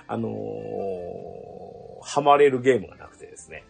[0.08, 1.62] あのー
[2.04, 3.64] ハマれるゲームがなくてですね。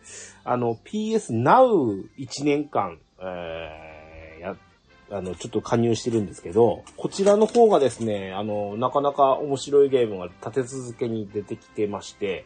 [0.45, 4.58] あの、PS Now 1年間、えーや、
[5.12, 12.45] あの、ちょっと加入してるんですけど、こちらの方がですね、あの、なかなか面白いゲームが立て続けに出てきてまして、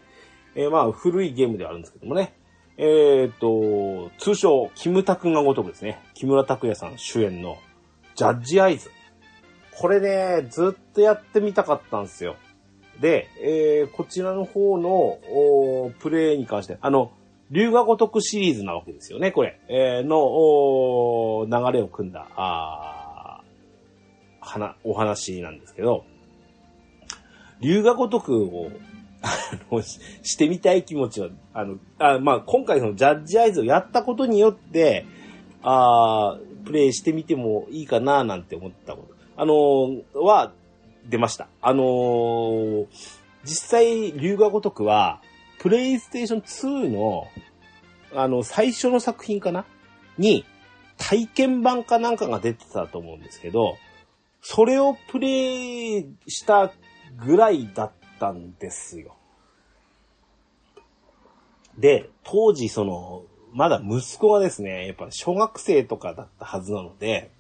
[0.56, 2.34] えーまあ、古いゲームではあるんですけどもね。
[2.78, 6.04] えっ、と、通称、キムタクがごとくですね。
[6.14, 7.58] 木村拓哉さん主演の、
[8.16, 8.90] ジャッジアイズ。
[9.72, 12.36] これね、ずっとやってみたかったんですよ。
[13.00, 17.12] で、えーこちらの方の、おプレイに関して、あの、
[17.52, 19.60] 龍が如くシリーズなわけですよね、これ。
[19.70, 26.06] えーの、お流れを組んだ、あーはな、お話なんですけど、
[27.62, 28.70] 龍が如くを、
[29.26, 29.30] あ
[29.72, 35.06] の、してみたい気持ちは、あの、あまあ、今回そのジャッジアイズをやったことによって、
[35.64, 39.16] あープレイしてみてもいいかななんて思ったこと。
[39.38, 40.54] あのーは、
[41.08, 41.48] 出ました。
[41.62, 42.88] あのー
[43.44, 45.22] 実際、龍が如くは、
[45.60, 47.28] プレイステーション2の、
[48.16, 49.66] あの、最初の作品かな？
[50.18, 50.46] に、
[50.98, 53.78] 体験版かなんかが出てたと思うんですけど、
[54.42, 56.72] それをプレイした
[57.18, 59.16] ぐらいだったんですよ。
[61.78, 67.32] で、当時その、まだ息子がですね、やっぱ小学生とかだったはずなので、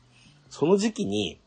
[0.49, 1.39] その時期に、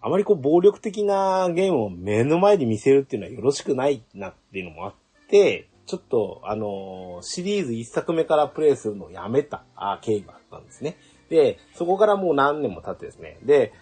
[0.00, 4.94] あまりこう暴力的なゲームを目の前で見せるっていうのはよろしくないなっていうのもあっ
[5.28, 9.64] て、ちょっと、あのシリーズ1作目からプレイするのをやめた
[10.02, 10.96] 経緯があったんですね。
[11.28, 13.38] で、そこからもう何年も経ってですね。
[13.44, 13.72] で、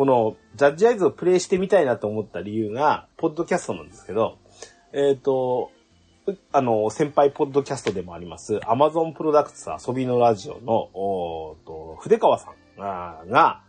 [0.00, 4.38] このジャッジアイズをプレイしてみたいなと思った理由が、ポッドキャストなんですけど、
[4.94, 5.72] えっ、と、
[6.52, 13.60] あの、先輩ポッドキャストでもあります、アマゾンプロダクツ遊びのラジオの、おと、筆川さんが、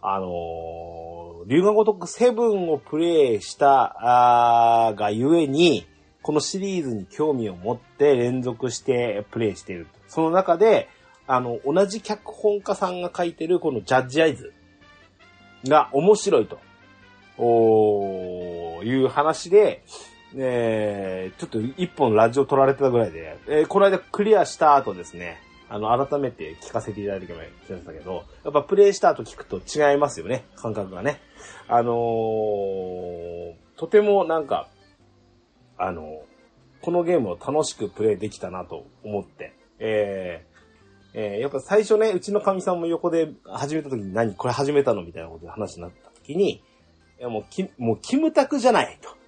[0.00, 5.88] あのー、龍が如くセブンをプレイした、あがゆえに、
[6.22, 9.88] このシリーズに興味を持って連続してプレイしている。
[10.06, 10.88] その中で、
[11.26, 14.54] あの、同じ脚本家さんが書いてるこのジャッジアイズ
[15.64, 16.58] が面白いと、
[17.38, 19.82] おいう話で、
[20.36, 25.38] えー、ちょっと一本ラジオ撮られてたぐらいで、えー、この間クリアした後ですね、
[25.68, 31.20] あの、改めて聞かせていただいてきましたけど、やっぱプレイした後聞くと違いますよね、感覚がね。
[31.68, 34.68] あのー、とてもなんか、
[35.78, 36.22] あの、
[36.82, 40.49] このゲームを楽しくプレイできたなと思って、えー、
[41.12, 46.62] えー、やっぱ最初ね、うちの神さんも横で始めた時に何これ始めたのみたいなことで話になった時に、い
[47.18, 49.20] やもうき、もうキムタクじゃないと。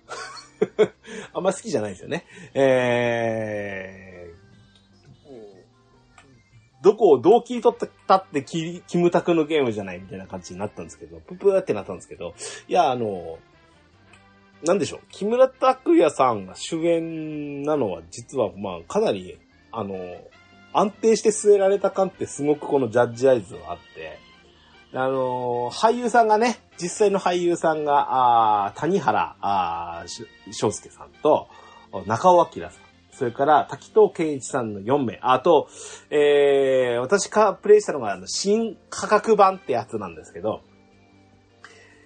[1.35, 2.25] あんま好きじゃないですよね。
[2.55, 12.35] えー、どこをどう切り取ったってキキムタクのゲームじゃないみたいな感じになったんですけど、ププーってなったんですけど、
[12.69, 13.39] いや、あの、
[14.65, 19.39] なんでしょう、木村拓哉さんが主演なのは実はまあかなり、
[19.73, 19.97] あの、
[20.73, 24.19] 安定して据えられた感ってすごくこのジャッジアイズはあって、
[24.95, 30.05] あの俳優さんがね、実際の俳優さんが、あ谷原あ
[30.51, 31.49] 翔介さんと、
[32.07, 32.73] 中尾明さん、
[33.13, 35.69] それから滝藤健一さんの4名、あと、
[36.11, 40.63] えー、私がプレイしたのが、あの、新価格版ってやつなんですけど、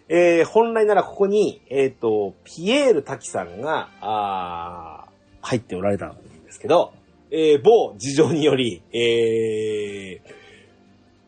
[0.08, 5.06] えー、本来ならここに、えっ、ー、と、ピエール滝さんが、あ
[5.40, 6.92] 入っておられたんですけど、
[7.30, 10.34] えー、某事情により、えー、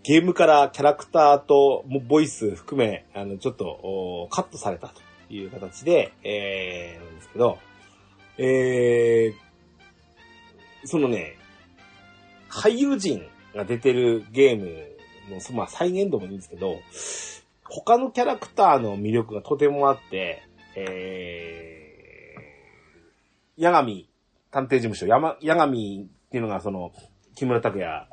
[0.05, 7.59] ゲームからキャラクターとボイス含め、あの、ちょっと、カットされたという形で、えー、なんですけど、
[8.39, 11.37] えー、そのね、
[12.49, 14.67] 俳優陣が出てるゲーム
[15.35, 16.79] の、まあ、再現度もいいんですけど、
[17.65, 20.45] 他のキャラクターの魅力がとてもあって、
[20.77, 24.09] えー、ヤガミ
[24.51, 26.93] 探偵事務所、ヤマ、ヤガミっていうのがその、
[27.35, 28.09] 木村拓哉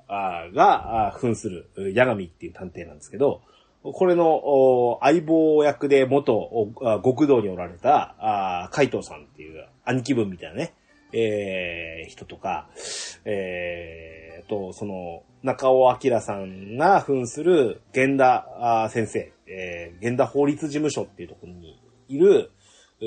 [0.53, 3.41] が扮するヤガミっていう探偵なんですけど、
[3.81, 6.49] これの相棒役で元
[7.03, 10.73] 極道におられた海藤さんっていう兄貴分みたいなね、
[11.11, 12.69] えー、人とか、
[13.25, 21.79] えー、と、その、中尾明さんが扮する源田先生、えー、源田法律事務所っていうところに
[22.09, 22.51] いる、
[23.01, 23.05] う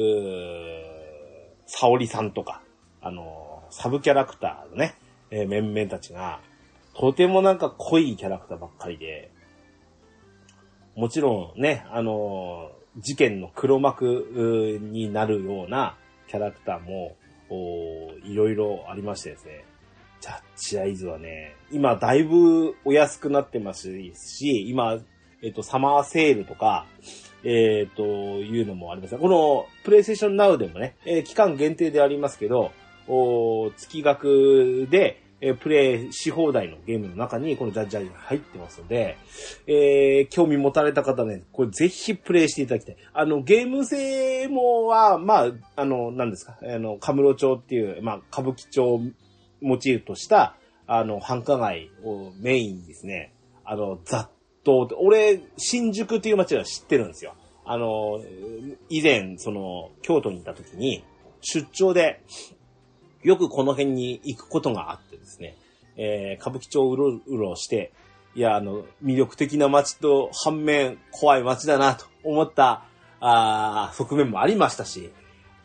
[1.67, 2.63] 沙織さんとか、
[3.01, 4.95] あの、サブキャラクターのね、
[5.31, 6.41] えー、面々たちが、
[6.95, 9.31] とてもなんか濃いキャラクターばっかりで、
[10.97, 15.97] もちろんね、あのー、事件の黒幕になるような
[16.27, 17.17] キャラクターも、
[17.51, 19.65] おいろいろありましてですね。
[20.21, 24.99] ジャッジアイズはね、今だいぶお安くなってますし、今、
[25.43, 26.87] えっ、と、サマーセールとか、
[27.45, 32.73] えっ、と、いうのもありますこの、プレイステーションナウでもね、え、期間限定でありますけど、
[33.09, 39.17] お月額で、え、プレイし放題のゲームの中にこのジャッジアイが入ってますので、
[39.69, 42.97] えー、興味持たれた方ね、これぜひプレイしていただきたい。
[43.13, 49.01] あの、ゲーム性もは、まあ、あの、何ですか、あの、カムロ町っていう、まあ、歌舞伎町を
[49.61, 50.57] モチーフとした、
[50.89, 53.33] あの、繁華街をメインにですね、
[53.65, 54.29] あの、雑
[54.65, 57.35] 踏俺、新宿っていう街は知ってるんですよ。
[57.65, 58.21] あの、
[58.89, 61.05] 以前、その、京都にいた時に、
[61.41, 62.23] 出張で、
[63.23, 65.57] よくこの辺に行くことがあってですね、
[65.97, 67.93] えー、歌舞伎町をうろうろして、
[68.35, 72.85] いや、あの、魅力的な街と反面怖い街だなと思った、
[73.21, 75.11] あ側面もありましたし、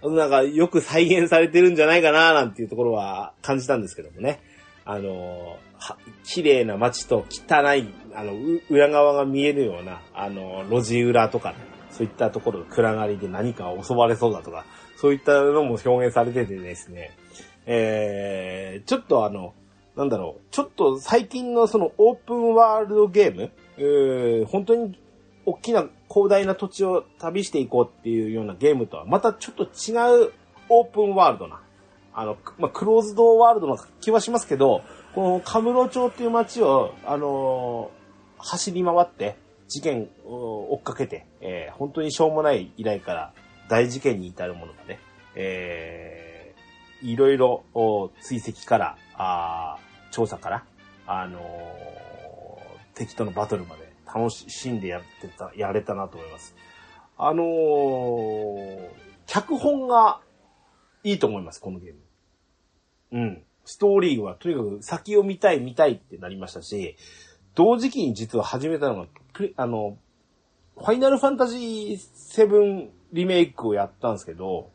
[0.01, 4.41] なんかよく再現されてるんじゃないかななんていうところは感じたんですけどもね。
[4.85, 5.57] あの、
[6.25, 8.33] 綺麗な街と汚い、あの、
[8.69, 11.57] 裏側が見えるような、あの、路地裏とか、ね、
[11.91, 14.65] そういったところ暗がりで何か襲われそうだとか、
[14.97, 17.11] そういったのも表現されててですね、
[17.65, 19.53] えー、ちょっとあの、
[19.95, 24.99] なんだろう、ちょっと最近のそのオープンワールドゲーム、えー、本当に
[25.45, 30.31] 大きな広大な土地を旅していこうっていうようなゲームとはまたちょっと違う
[30.69, 31.61] オープンワールドな、
[32.13, 34.81] あの、まあ、クローズドワールドな気はしますけど、
[35.13, 39.37] このカムロ町っていう街を、あのー、走り回って
[39.67, 43.33] 事件を追っかけて、えー、本当にしょうもない依頼から
[43.69, 44.99] 大事件に至るものがね、
[45.35, 46.22] えー、
[47.03, 47.63] いろいろ
[48.21, 49.77] 追跡から、あ
[50.11, 50.65] 調査から、
[51.05, 51.43] あのー、
[52.95, 56.55] 敵とのバトルまで楽しんでやってた、やれたなと思います。
[57.17, 58.89] あのー、
[59.27, 60.21] 脚本が
[61.03, 61.99] いいと思います、このゲーム。
[63.11, 63.43] うん。
[63.65, 66.95] ストーリーはとにかく先を見たい見たいってなりましたし、
[67.55, 69.07] 同時期に実は始めたのが、
[69.57, 69.97] あの、
[70.75, 74.71] ファイナルファンタジー7リメイクをやったんですけど、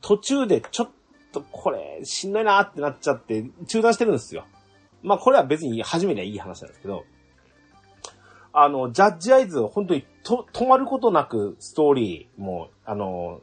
[0.00, 0.90] 途中でちょっ
[1.40, 4.44] とこれ、しんどいなってなっちゃって、中断してるんですよ。
[5.02, 7.04] まあ、これは別に始めりゃいい話なんですけど、
[8.52, 13.42] あの、ジャッジアイズ、本当にと止まることなくストーリーも、あの、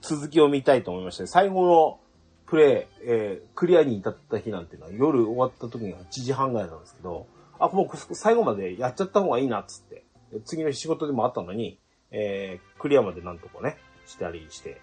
[0.00, 2.00] 続きを見たいと思いまして、最後の
[2.46, 7.26] プレイ、えークリアに至った日なんていうのは夜終わった時には1時半ぐらいなんですけど、
[7.58, 10.04] あ、もう最後までやっちゃった方がいいなっつって、
[10.44, 11.78] 次の日仕事でもあったのに、
[12.10, 13.76] えークリアまでなんとかね、
[14.06, 14.80] したりして、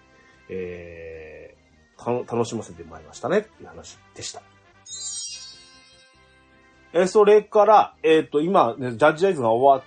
[0.50, 1.55] えー
[1.98, 4.42] 楽しませてまいりましたねっていう話でした。
[6.92, 9.86] えそれから、えっ、と、今、ね、ジャッジアイズが終わ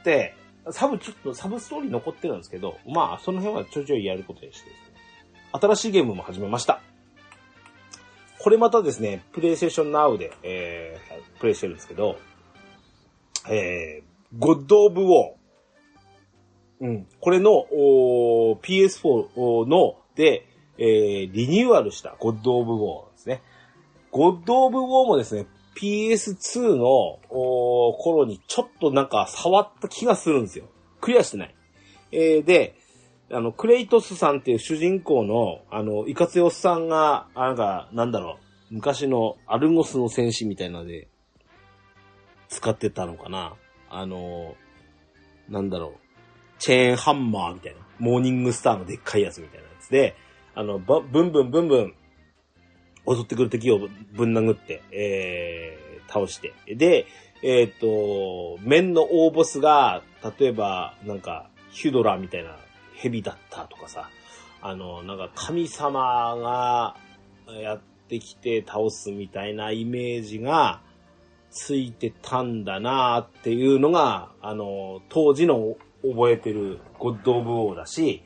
[0.00, 0.34] って、
[0.70, 4.96] サブ、ちょっとサブストーリー残ってるんですけど、まあ、その辺はちょいちょいやることにしてですね。
[5.52, 6.80] 新しいゲームも始めました。
[8.40, 12.18] これまたですね、プレイステーション Now で、えー、プレイしてるんですけど、
[13.48, 15.38] えー、ゴッド・オブ・ウォー。
[16.80, 17.06] うん。
[17.20, 20.47] これの、おー PS4 の、で、
[20.78, 23.42] えー、リニューアルしたゴッド・オブ・ウォーですね。
[24.10, 30.66] ゴッド・オブ・ウォーもですね、PS2 の頃にちょっとなんか触った気がするんですよ。
[31.00, 31.54] クリアしてない。
[32.10, 32.74] えー、で、
[33.30, 38.38] あの、クレイトスさんっていう主人公の、あの、イカツヨスさんが、なんか、なんだろ
[38.70, 41.08] う、昔のアルゴスの戦士みたいなので、
[42.48, 43.54] 使ってたのかな。
[43.90, 44.56] あの、
[45.48, 45.92] なんだろう、
[46.58, 50.16] チェーンハンマーみたいな、モーニングスターのでっかいやつみたいなやつで、
[50.58, 51.94] あの、ばブンブンブンブン、
[53.06, 53.78] 襲ってくる敵を
[54.12, 56.52] ぶん殴って、えー、倒して。
[56.74, 57.06] で、
[57.44, 60.02] えっ、と、面の大ボスが、
[60.40, 62.56] 例えば、なんか、ヒュドラみたいな
[62.96, 64.10] 蛇だったとかさ、
[64.60, 66.96] あの、なんか神様が
[67.52, 70.80] やってきて倒すみたいなイメージが
[71.52, 78.24] ついてたんだなっていうのが、あの、当時の覚えてるゴッド・オブ・ウォーだし、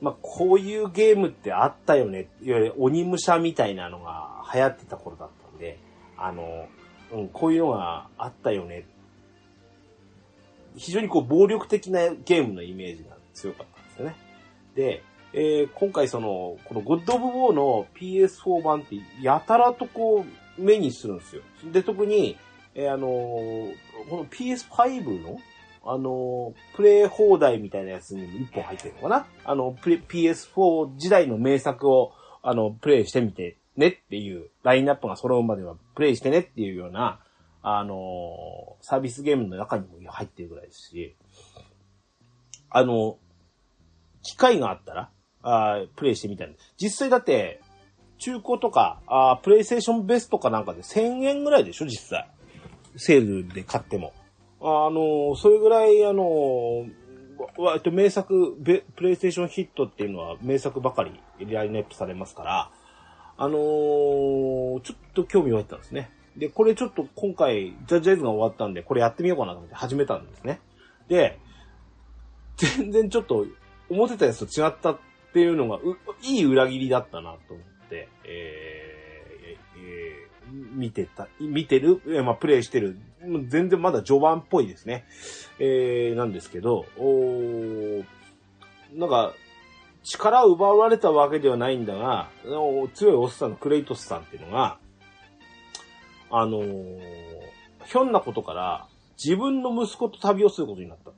[0.00, 2.28] まあ、こういうゲームってあったよね。
[2.42, 5.78] いわゆる鬼武者みたいなのが流行ってた頃だったんで、
[6.16, 6.68] あの、
[7.12, 8.86] うん、こういうのがあったよね。
[10.76, 14.16] 非常にこう暴力的なゲームのイメージが強かったんですよね。
[14.74, 20.24] で、えー今回その、このゴッド・オブ・ウォーの PS4 版ってやたらとこ
[20.58, 21.42] う目にするんですよ。
[21.72, 22.36] で、特に、
[22.74, 23.74] えーあのー
[24.08, 25.38] この PS5 の
[25.84, 29.26] あの、プレイ放題みたいなやつにも一本入ってるのかな？
[29.44, 32.12] あの、PS4 時代の名作を、
[32.42, 37.20] あの、プレイしてみてねっていう、ラインナップが揃うまではプレイしてねっていうような、
[37.62, 41.14] あの、サービスゲームの中にも入ってるぐらいですし、
[42.68, 43.18] あの、
[44.22, 45.10] 機会があったら、
[45.42, 46.54] あプレイしてみたい。
[46.76, 47.60] 実際だって、
[48.18, 51.86] 中古とか、あプレイステーションベストかなんかで1000円ぐらいでしょ？
[51.86, 52.30] 実際。
[52.96, 54.12] セールで買っても。
[54.60, 56.86] あの、それぐらい、あの、
[57.56, 61.20] 割と名作、プレイステーションヒットっていうのは名作ばかり
[61.52, 62.70] ラインナップされますから、
[63.38, 66.10] あのーちょっと興味湧いたんですね。
[66.36, 70.60] で、これちょっと今回、ジャジアイズが終わったんで、これやってみようかなと思って始めたんですね。
[71.08, 71.38] で、
[72.56, 73.46] 全然ちょっと
[73.88, 74.98] 思ってたやつと違ったっ
[75.32, 75.78] ていうのが、
[76.22, 80.30] いい裏切りだったなと思って、えーえー
[80.74, 82.98] 見てた、見てる、えまあ、プレイしてる、
[83.48, 85.04] 全然まだ序盤っぽいですね。
[85.58, 88.02] えーなんですけど、お
[88.94, 89.34] なんか、
[90.02, 92.30] 力を奪われたわけではないんだが、
[92.94, 94.78] 強いおっさんのクレイトスさんっていうのが、
[96.30, 97.00] あのー
[97.86, 98.86] ひょんなことから、
[99.22, 101.14] 自分の息子と旅をすることになったと。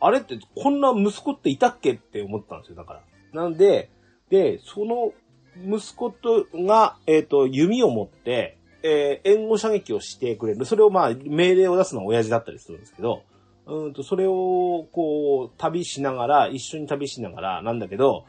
[0.00, 3.02] あれって、こんな息子っていたっけって思ったんですよ、だから。
[3.32, 3.90] なんで、
[4.28, 5.12] で、その
[5.56, 10.64] 息子とが、えっ、と、弓を持って、えー援護射撃をしてくれる。
[10.64, 13.22] それをまあ、命令を出すのは親父だったりするんですけど、
[13.66, 18.24] うんと、それを、こう、旅しながら、一緒に旅しながら、なんだけど、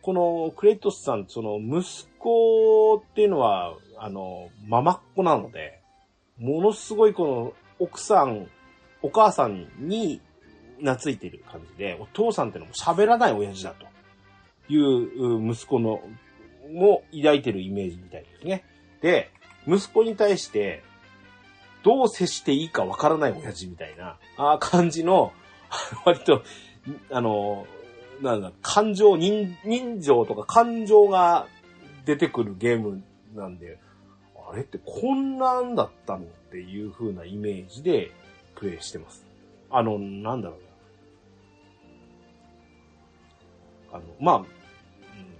[0.00, 5.80] このクレイトスさん、その息子っていうのは、あの、ママっ子なので、
[6.38, 8.48] ものすごいこの奥さん、
[9.02, 10.20] お母さんに
[10.80, 13.86] 懐いてる感じで、お父さんってのも喋らない親父だと
[14.72, 16.00] いう息子の、
[16.72, 18.64] も抱いてるイメージみたいですね。
[19.02, 19.30] で、
[19.66, 20.82] 息子に対して、
[21.82, 25.32] どう接していいかわからない親父みたいな、あー感じの、
[26.04, 26.42] 割と、
[27.10, 27.66] あの、
[28.20, 31.48] なんだ、感情、人、人情とか感情が
[32.04, 33.02] 出てくるゲーム
[33.34, 33.78] なんで、
[34.50, 38.10] あれってこんなんだったのっていう風なイメージで
[38.54, 39.26] プレイしてます。
[39.70, 40.56] あの、なんだろ
[43.90, 43.98] うな。
[43.98, 44.46] あの、まあ、うん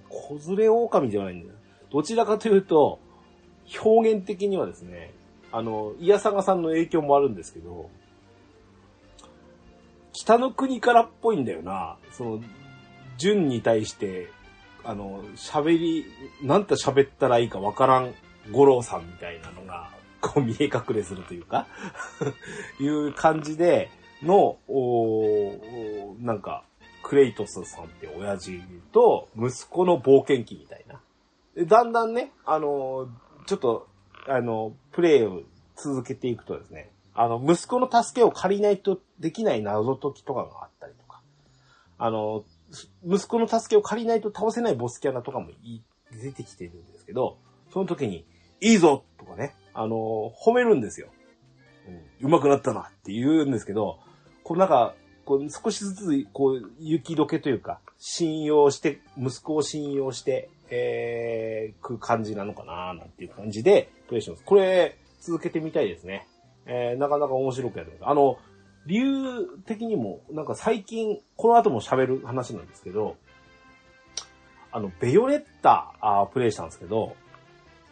[0.08, 1.54] 子連れ狼じゃないんだよ。
[1.90, 2.98] どちらかというと、
[3.80, 5.12] 表現的にはですね、
[5.50, 7.90] あの、イヤサガさんの影響もあるんですけど、
[10.12, 11.96] 北の国からっぽいんだよな。
[12.12, 12.40] その、
[13.18, 14.28] 純に対して、
[14.84, 16.06] あの、喋り、
[16.42, 18.14] なんて喋ったらいいかわからん
[18.50, 21.66] 五郎さんみたいなのが、こう見え隠れするというか
[22.78, 23.90] いう感じで
[24.22, 26.64] の、おなんか、
[27.02, 28.62] クレイトスさんって親父
[28.92, 31.00] と息子の冒険記みたいな。
[31.66, 33.08] だんだんね、あの、
[33.46, 33.88] ちょっと、
[34.28, 35.42] あの、プレイを
[35.76, 41.20] 続けていくとですね、あの、息子の助けを借りないとできない謎解きとかがあったりとか、
[41.98, 42.44] あの、
[43.06, 45.50] 息子の助けを借りないと倒せないボスキャラとかも
[46.10, 47.36] 出てきてるんですけど、
[47.72, 48.24] その時に、
[48.60, 51.08] いいぞとかね、あの、褒めるんですよ。
[52.20, 53.98] うん、上手くなったなって言うんですけど、
[54.44, 64.42] こうなんか、こう少しずつ、こう、雪解けというか、信用して、息子を信用して、えー、く感じなのかななんていう感じで、プレイしてます。
[64.42, 66.26] これ、続けてみたいですね。
[66.64, 68.10] えー、なかなか面白くやってます。
[68.10, 68.38] あの、
[68.86, 73.16] 理由的にも、なんか最近、この後も喋る話なんですけど、
[74.70, 77.16] あの、ベヨネッタあプレイしたんですけど、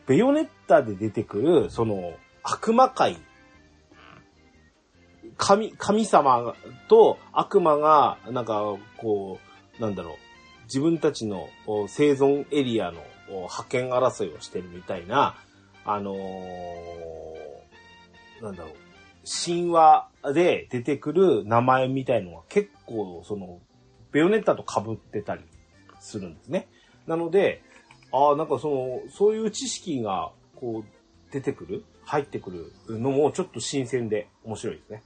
[0.06, 3.18] ベヨネッタで出てくる、その、悪魔界、
[5.36, 6.54] 神、神様
[6.88, 9.38] と悪魔が、なんか、こ
[9.78, 10.29] う、なんだろう、
[10.70, 11.48] 自分たちの
[11.88, 15.34] 生存エリアの派遣争いをしてるみたいな、
[15.84, 17.10] あのー
[18.40, 18.72] なんだろう、
[19.44, 23.58] 神話で出てくる名前みたいのが結構、その、
[24.12, 25.42] ベヨネッタと被ってたり
[26.00, 26.68] するんですね。
[27.06, 27.62] なので、
[28.12, 35.02] ああ、なんかその、そういう知識が、こう、出てくる入ってくるのもちょっと新鮮で面白いですね。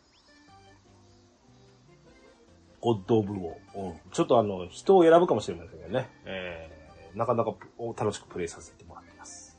[2.85, 3.45] ゴッド・オブ・ウォー。
[3.77, 6.11] うんちょっとあの、人を選ぶかもしれませんけどね。
[6.27, 7.55] えー、なかなか
[7.97, 9.59] 楽しくプレイさせてもらっています。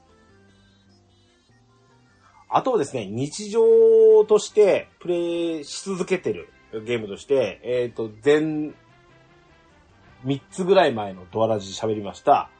[2.47, 6.49] あとはですね、日常としてプレイし続けてる
[6.85, 8.75] ゲームとして、えっ、と、全、
[10.23, 12.51] 3つぐらい前のドアラジ喋りました、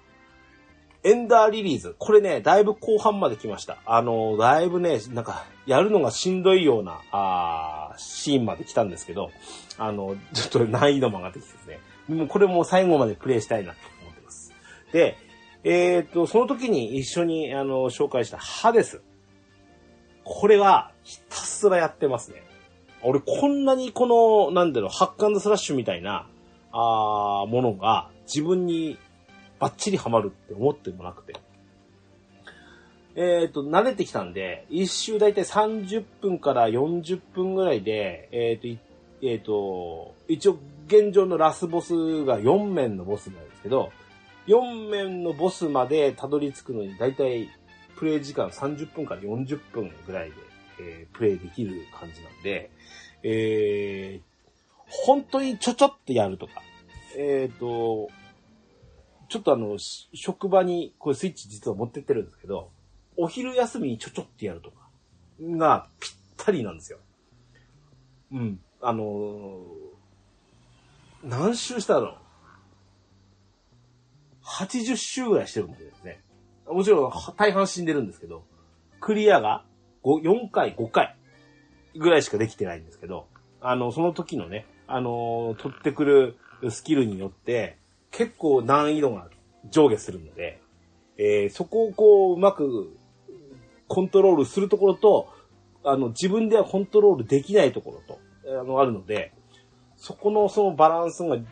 [1.05, 1.95] エンダーリリーズ。
[1.99, 3.77] これね、だいぶ後半まで来ました。
[3.85, 9.29] あの、だいぶね、なんか、やるのがしんどいような、あーシーンまで来たんですけど、
[9.77, 11.79] あの、ちょっと難易度も上がってきてですね。
[12.07, 14.51] もうこれも最後までプレイしたいなと思ってます。
[14.93, 15.15] で、
[15.63, 19.03] えっ、と、その時に一緒に、あの、紹介したハデス。
[20.23, 22.41] これは、ひたすらやってますね。
[23.03, 26.27] 俺、こんなにこの、なんだろう、ハッカンドスラッシュみたいな、
[26.71, 28.97] あーものが自分に
[29.59, 31.33] バッチリハマるって思ってもなくて。
[33.15, 38.81] えっ、と、慣れてきたんで、一周だいたい30分から40分ぐらいで、えっ、と、
[39.21, 43.91] えっ、と、一応現状のラスボスが4面のボスなんですけど、
[44.47, 47.49] 4面のボスまでたどり着くのにだいたい
[47.95, 50.35] プレイ時間30分から40分ぐらいで、
[50.79, 52.69] えープレイできる感じなんで、
[53.23, 54.35] えー
[54.87, 56.61] 本当にちょちょっとやるとか、
[57.17, 58.09] えっ、と、
[59.28, 62.71] ちょっとあの、し職場にこれスイッチ実は持ってってるんですけど、
[63.17, 64.89] お昼休みにちょちょってやるとか、
[65.41, 66.99] がぴったりなんですよ。
[68.32, 68.59] うん。
[68.82, 69.86] あのー
[71.23, 72.17] 何周したの
[74.43, 76.21] ?80 周ぐらいしてるんですね。
[76.67, 78.45] もちろんは大半死んでるんですけど、
[78.99, 79.65] クリアが
[80.03, 81.15] 5 4回、5回
[81.97, 83.28] ぐらいしかできてないんですけど、
[83.59, 86.38] あの、その時のね、あのー取ってくる
[86.69, 87.80] スキルによって、
[88.18, 89.28] 結構難易度が
[89.70, 90.61] 上下するので、
[91.18, 92.95] えーそこをこう、うまく
[93.88, 95.30] コントロールするところと、
[95.84, 99.34] あの、自分ではコントロールできないところと、あの、あるので、
[99.97, 101.43] そこのそのバランスがう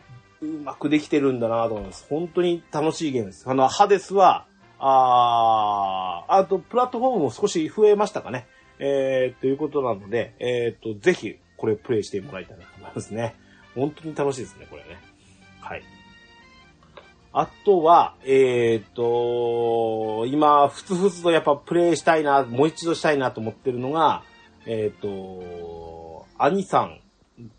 [0.64, 2.06] まくできてるんだなと思います。
[2.08, 3.48] 本当に楽しいゲームです。
[3.48, 4.46] あの、ハデスは、
[4.78, 8.46] ああと、プラットフォームも少し増えましたかね。
[8.78, 13.36] えー、ということなので、えっ、と、ぜひ、これプレイしてもらいたいなと思いますね。
[13.74, 14.98] 本当に楽しいですね、これね。
[15.60, 15.82] はい。
[17.36, 24.22] あとは、えっ、と、今、ふつふつとやっぱプレイしたいな、もう一度したいなと思ってるのが、
[24.66, 27.00] えっ、と、兄さん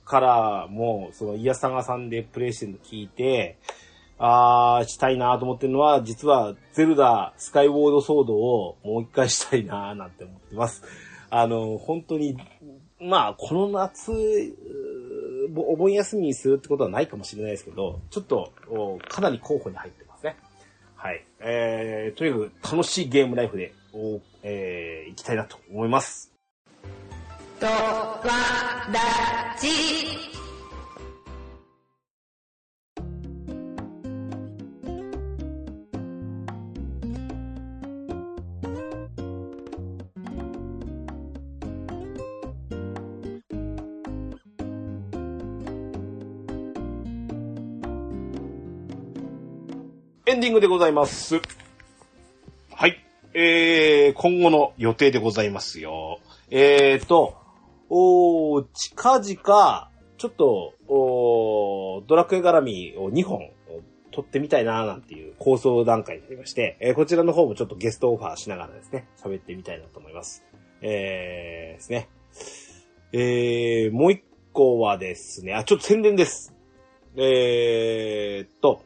[0.05, 3.57] からも、その、イヤサガさんでプレイしてるの聞いて、
[4.17, 10.83] あー、したいなと思ってるのは、実は、ゼルダ、スカイウォードソードをもう一回したいななんて思ってます。
[11.29, 12.37] あの、本当に、
[13.01, 14.13] まあ、この夏、
[15.55, 18.51] お盆休みにするってことはないかもしれないですけど、ちょっと、
[19.07, 20.37] かなり候補に入ってますね。
[20.95, 21.25] はい。
[21.39, 22.37] えー、とにか
[22.69, 26.31] く楽しいゲームライフで、おえー、行きたいなと思います。
[27.59, 28.21] とわ
[28.91, 28.99] だ
[29.59, 30.44] ち。
[50.35, 51.39] エンディングでございます。
[52.69, 53.01] はい。
[53.33, 56.19] えー、今後の予定でございますよ。
[56.51, 57.37] えーと、
[57.89, 63.49] おー近々、ちょっと、おードラクエ絡みを2本
[64.11, 70.43] 撮ってみたいなーなんていう構想段階になりまして、えーこちらの方もちょっとゲストオファーしながらですね、喋ってみたいなと思います。
[70.81, 72.09] えー、ですね。
[73.13, 74.21] えー、もう一
[74.51, 76.53] 個はですね、あ、ちょっと宣伝です。
[77.15, 78.83] えーっと、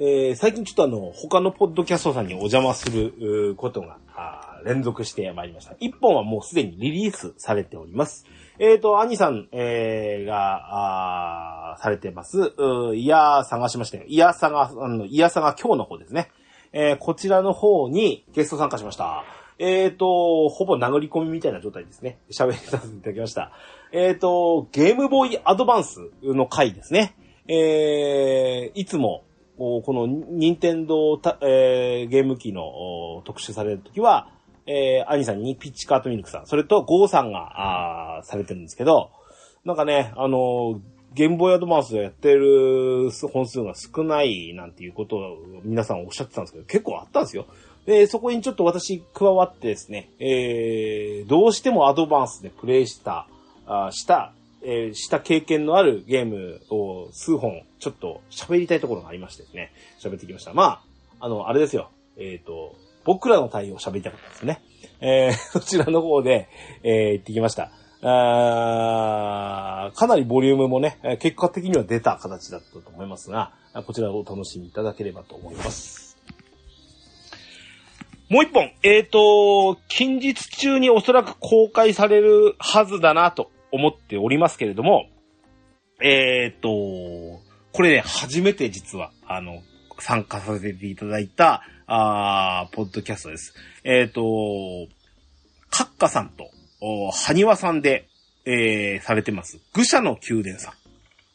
[0.00, 5.76] えー最近ちょっとあの、他のポッドキャストさんにお邪魔することが、あー連続してまいりました。
[5.78, 8.26] 一本はもうすでにリリースされております。
[8.58, 14.04] えーと、兄さん、えーが、あーされてます、うーいや探しましたよ。
[14.08, 16.30] いや探、あの、いや探今日の方ですね。
[16.72, 19.24] えーこちらの方にゲスト参加しました。
[19.60, 22.18] えーと、ほぼ殴り込みみたいな状態ですね。
[22.32, 23.52] 喋りさせていただきました。
[23.92, 27.14] えーと、ゲームボーイアドバンスの回ですね。
[27.46, 29.23] えーいつも、
[29.56, 34.28] この任天堂た、えーゲーム機の特集されるときは、
[34.66, 39.10] えー、兄さんにピッチカートミルクさん、それとゴーさんが、あされてるんですけど、
[39.64, 40.78] なんかね、あのー
[41.14, 47.46] ゲームボーイアドバンスをやってる本数が少ないなんていうことを皆さんおっしゃってたんですけど、結構あったんですよ。
[47.86, 53.28] で、そこにちょっと私加わってですね、えー、どうしてもアドバンスでプレイした、
[53.66, 54.32] あした、
[54.64, 60.54] えーした経験のあるゲームを数本ちょっと喋りたいところがありましてですね、喋ってきました。
[60.54, 60.82] ま
[61.20, 61.90] あ、あの、あれですよ。
[62.16, 64.62] えっ、と、僕らの対応を喋りたかったですね。
[65.00, 66.48] えー、そちらの方で、
[66.82, 67.70] えー行ってきました。
[68.06, 73.52] あーかなりボリュームもね、結果的には出た形だったと思いますが、
[73.86, 76.16] こちらをお楽しみいただければと思います。
[78.30, 85.06] もう一本、えっ、と、近日中におそらく公開されるはずだなと思っておりますけれども、
[86.00, 86.68] えっ、と、
[87.72, 89.62] これね、初めて実は、あの、
[89.98, 93.54] 参加させていただいた、あーポッドキャストです。
[93.84, 94.22] えっ、と、
[95.70, 96.48] カッカさんと、
[97.12, 98.08] ハニワさんで、
[98.46, 100.74] えーされてます、愚者の宮殿さん。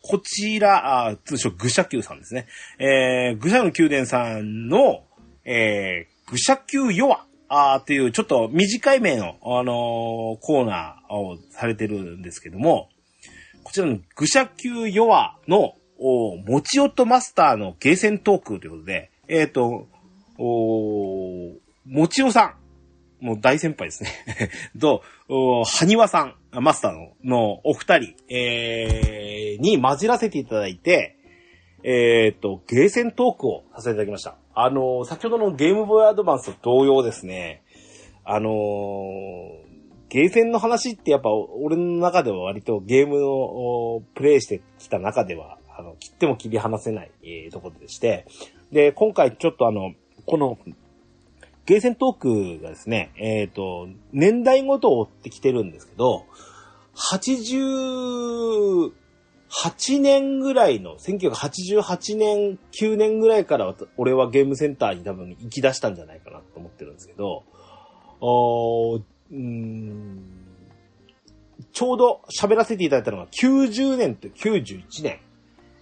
[0.01, 2.47] こちら、あ通称愚者宮さんですね。
[2.79, 5.03] えー、愚者の宮殿さんの、
[5.43, 12.89] えー、愚者宮ヨア、あーっていうちょっと短い名の、あのーコーナーをされてるんですけども、
[13.63, 19.87] こちらの愚者級ヨアの、おもちおとマスターのゲーセントークということで、えっ、と、
[20.37, 22.55] おもちおさ
[23.19, 24.11] ん、もう大先輩ですね。
[24.79, 31.17] と、おはにわさん、マスターの、のお二人、えー、に混じらせていただいて、
[31.83, 34.35] えっ、と、ゲーセントークをさせていただきました。
[34.53, 37.63] あの先ほどのゲームボーイアドバンスと同様ですね、
[38.25, 39.69] あのー
[40.09, 48.25] ゲーセンの話ってやっぱ俺の中では割とゲームのおプレイしてきた中では、あの、切っても切り離せない、えーところでして、
[48.71, 49.93] で、今回ちょっとあの、
[50.25, 50.57] この、
[51.65, 56.25] ゲーセントークがですね、えっ、と、年代ごとを追ってきてるんですけど、
[56.95, 58.91] 80
[59.61, 67.43] 8年ぐらいの、1988年、9年ぐらいから俺はゲームセンターに多分行き出したんじゃないかなと思ってるんですけど、
[68.21, 68.99] おう
[69.33, 70.23] ん
[71.73, 75.19] ちょうど喋らせていただいたのが90年と91年。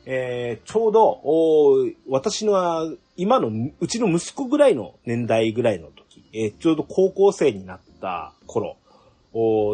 [0.05, 8.77] えーちょうど、お私の今のうちの息子ぐらいの年代ぐらいの時、えーちょうど高校生になった頃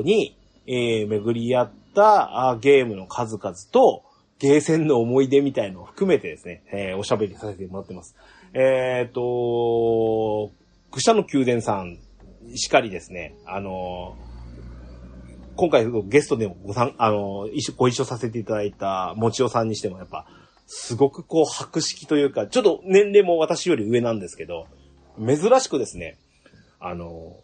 [0.04, 0.36] に、
[0.68, 4.04] えー巡り合ったあーゲームの数々と、
[4.40, 8.16] ゲーセンの思い出みたいのを含めてですね、えーおしゃべりさせてもらってます。
[8.54, 10.52] えっ、と、
[10.92, 11.98] 愚者の宮殿さん
[12.56, 14.16] しかりですね、あの
[15.56, 20.26] 今回ゲストでもごさん、あの一緒、ご一緒させていただいたもちおさんにしてもやっぱ、
[20.66, 24.68] すごくこう博識というか、ちょっと年齢も私より上なんですけど、
[25.20, 26.18] 珍しくですね、
[26.80, 27.38] あの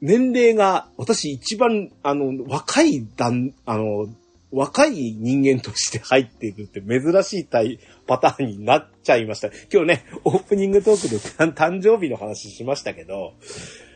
[0.00, 4.08] 年齢が私一番、あの、若い段、あの、
[4.52, 9.48] 若い人間として入っていくって珍しいタイパターンになっちゃいました。
[9.72, 11.18] 今日ね、オープニングトークで
[11.52, 13.34] 誕生日の話しましたけど、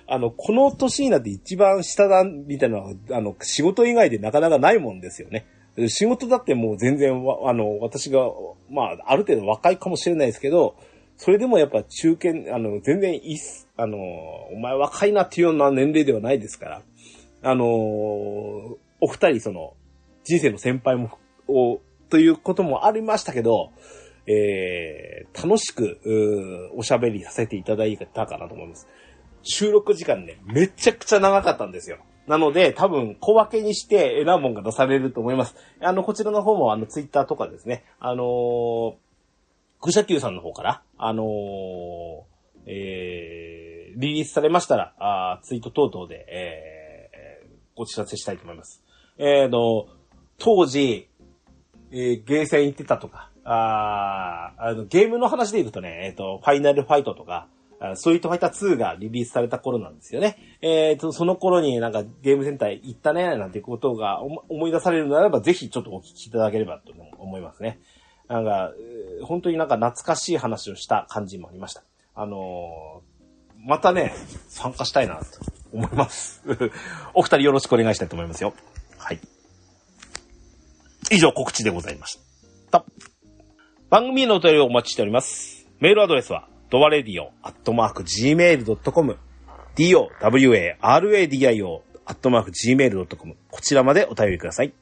[0.07, 5.47] あの、この年になって一番下だ、みたいなのは、あの、仕事以外でなかなかないもんですよね。
[5.89, 8.21] 仕事だってもう全然、あの、私が、
[8.71, 10.77] まあ、ある程度若いかもしれないですけど、
[11.17, 16.83] それでもやっぱ中堅、あの、全然いいっす、あの、お前若いなっていうような年齢ではないですから、
[17.43, 19.75] あの、お二人その、
[20.25, 21.19] 人生の先輩も、
[21.49, 23.73] を、ということもありましたけど、
[24.27, 28.89] えー、楽しく、おしゃべりさせていただいたかなと思います。
[29.43, 31.99] 収録時間ね、めちゃくちゃ長かったんですよ。
[32.27, 35.55] なので、多分、小分けにして、えらもんが出されると思います。
[35.81, 38.95] あの、こちらの方も、あの、ツイッターとかですね、あのー
[39.83, 42.34] 愚者級さんの方から、あのー
[42.67, 48.83] えー、リリースされましたら、あーツイート等々で、えー、ご知らせしたいと思います。
[49.19, 49.87] えーの、
[50.39, 51.09] 当時、
[51.91, 57.49] えー、ゲーセン行ってたとか、あーあの、ゲームの話で言うとね、えっ、と、ファイナルファイトとか、
[57.81, 60.39] あストリートファイター2がリリースされた頃なんですよね。
[60.63, 67.81] えっ、と、その頃になんかゲームセンター行ったね、なんてことが思い出されるならば、ぜひちょっとお聞きいただければと思いますね。
[68.29, 68.73] なんか、
[69.23, 71.83] 本当になんか懐かしい話をした感じもありました。
[72.15, 73.15] あのー
[73.65, 74.15] またね、
[74.49, 75.25] 参加したいなと
[75.73, 76.43] 思います。
[77.15, 78.55] お二人よろしくお願いしたいと思いますよ。
[78.99, 79.21] はい。
[81.11, 82.19] 以上告知でございまし
[82.71, 82.85] た。
[83.91, 85.67] 番組へのお便りをお待ちしております。
[85.81, 89.19] メールアドレスは、ドワレディオ、アットマーク、gmail.com、
[89.77, 90.09] dowaradio、
[92.07, 94.73] アットマーク、gmail.com、こちらまでお便りください。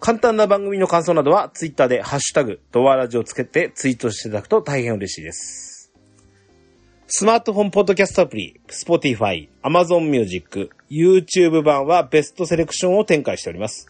[0.00, 5.77] 簡単な番組の感想などは、ツイッターで、ハッシュタグ、ドワラジをつけてツイートしていただくと大変嬉しいです。
[7.10, 13.88] スマートフォンポッドキャストアプリ、Spotify、Amazon Music、YouTube 版はベストセレクションを展開しております。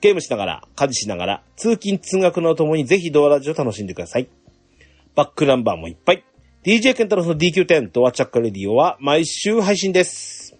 [0.00, 4.28] ゲームしながら、家事しながら、通勤通学のともにぜひドアラジを楽しんでください。
[5.14, 6.24] バックナンバーもいっぱい。
[6.64, 10.56] DJ ケンタロスの DQ10 ドアチャックレディオは毎週配信です。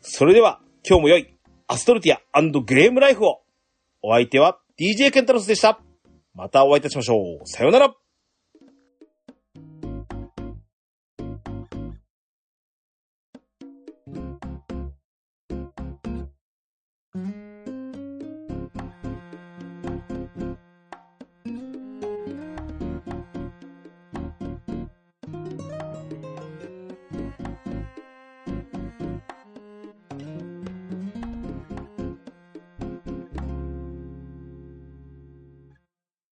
[0.00, 1.34] それでは、今日も良い
[1.66, 3.40] アストルティアゲームライフを。
[4.00, 5.80] お相手は DJ ケンタロスでした。
[6.34, 7.46] またお会いいたしましょう。
[7.46, 7.96] さようなら。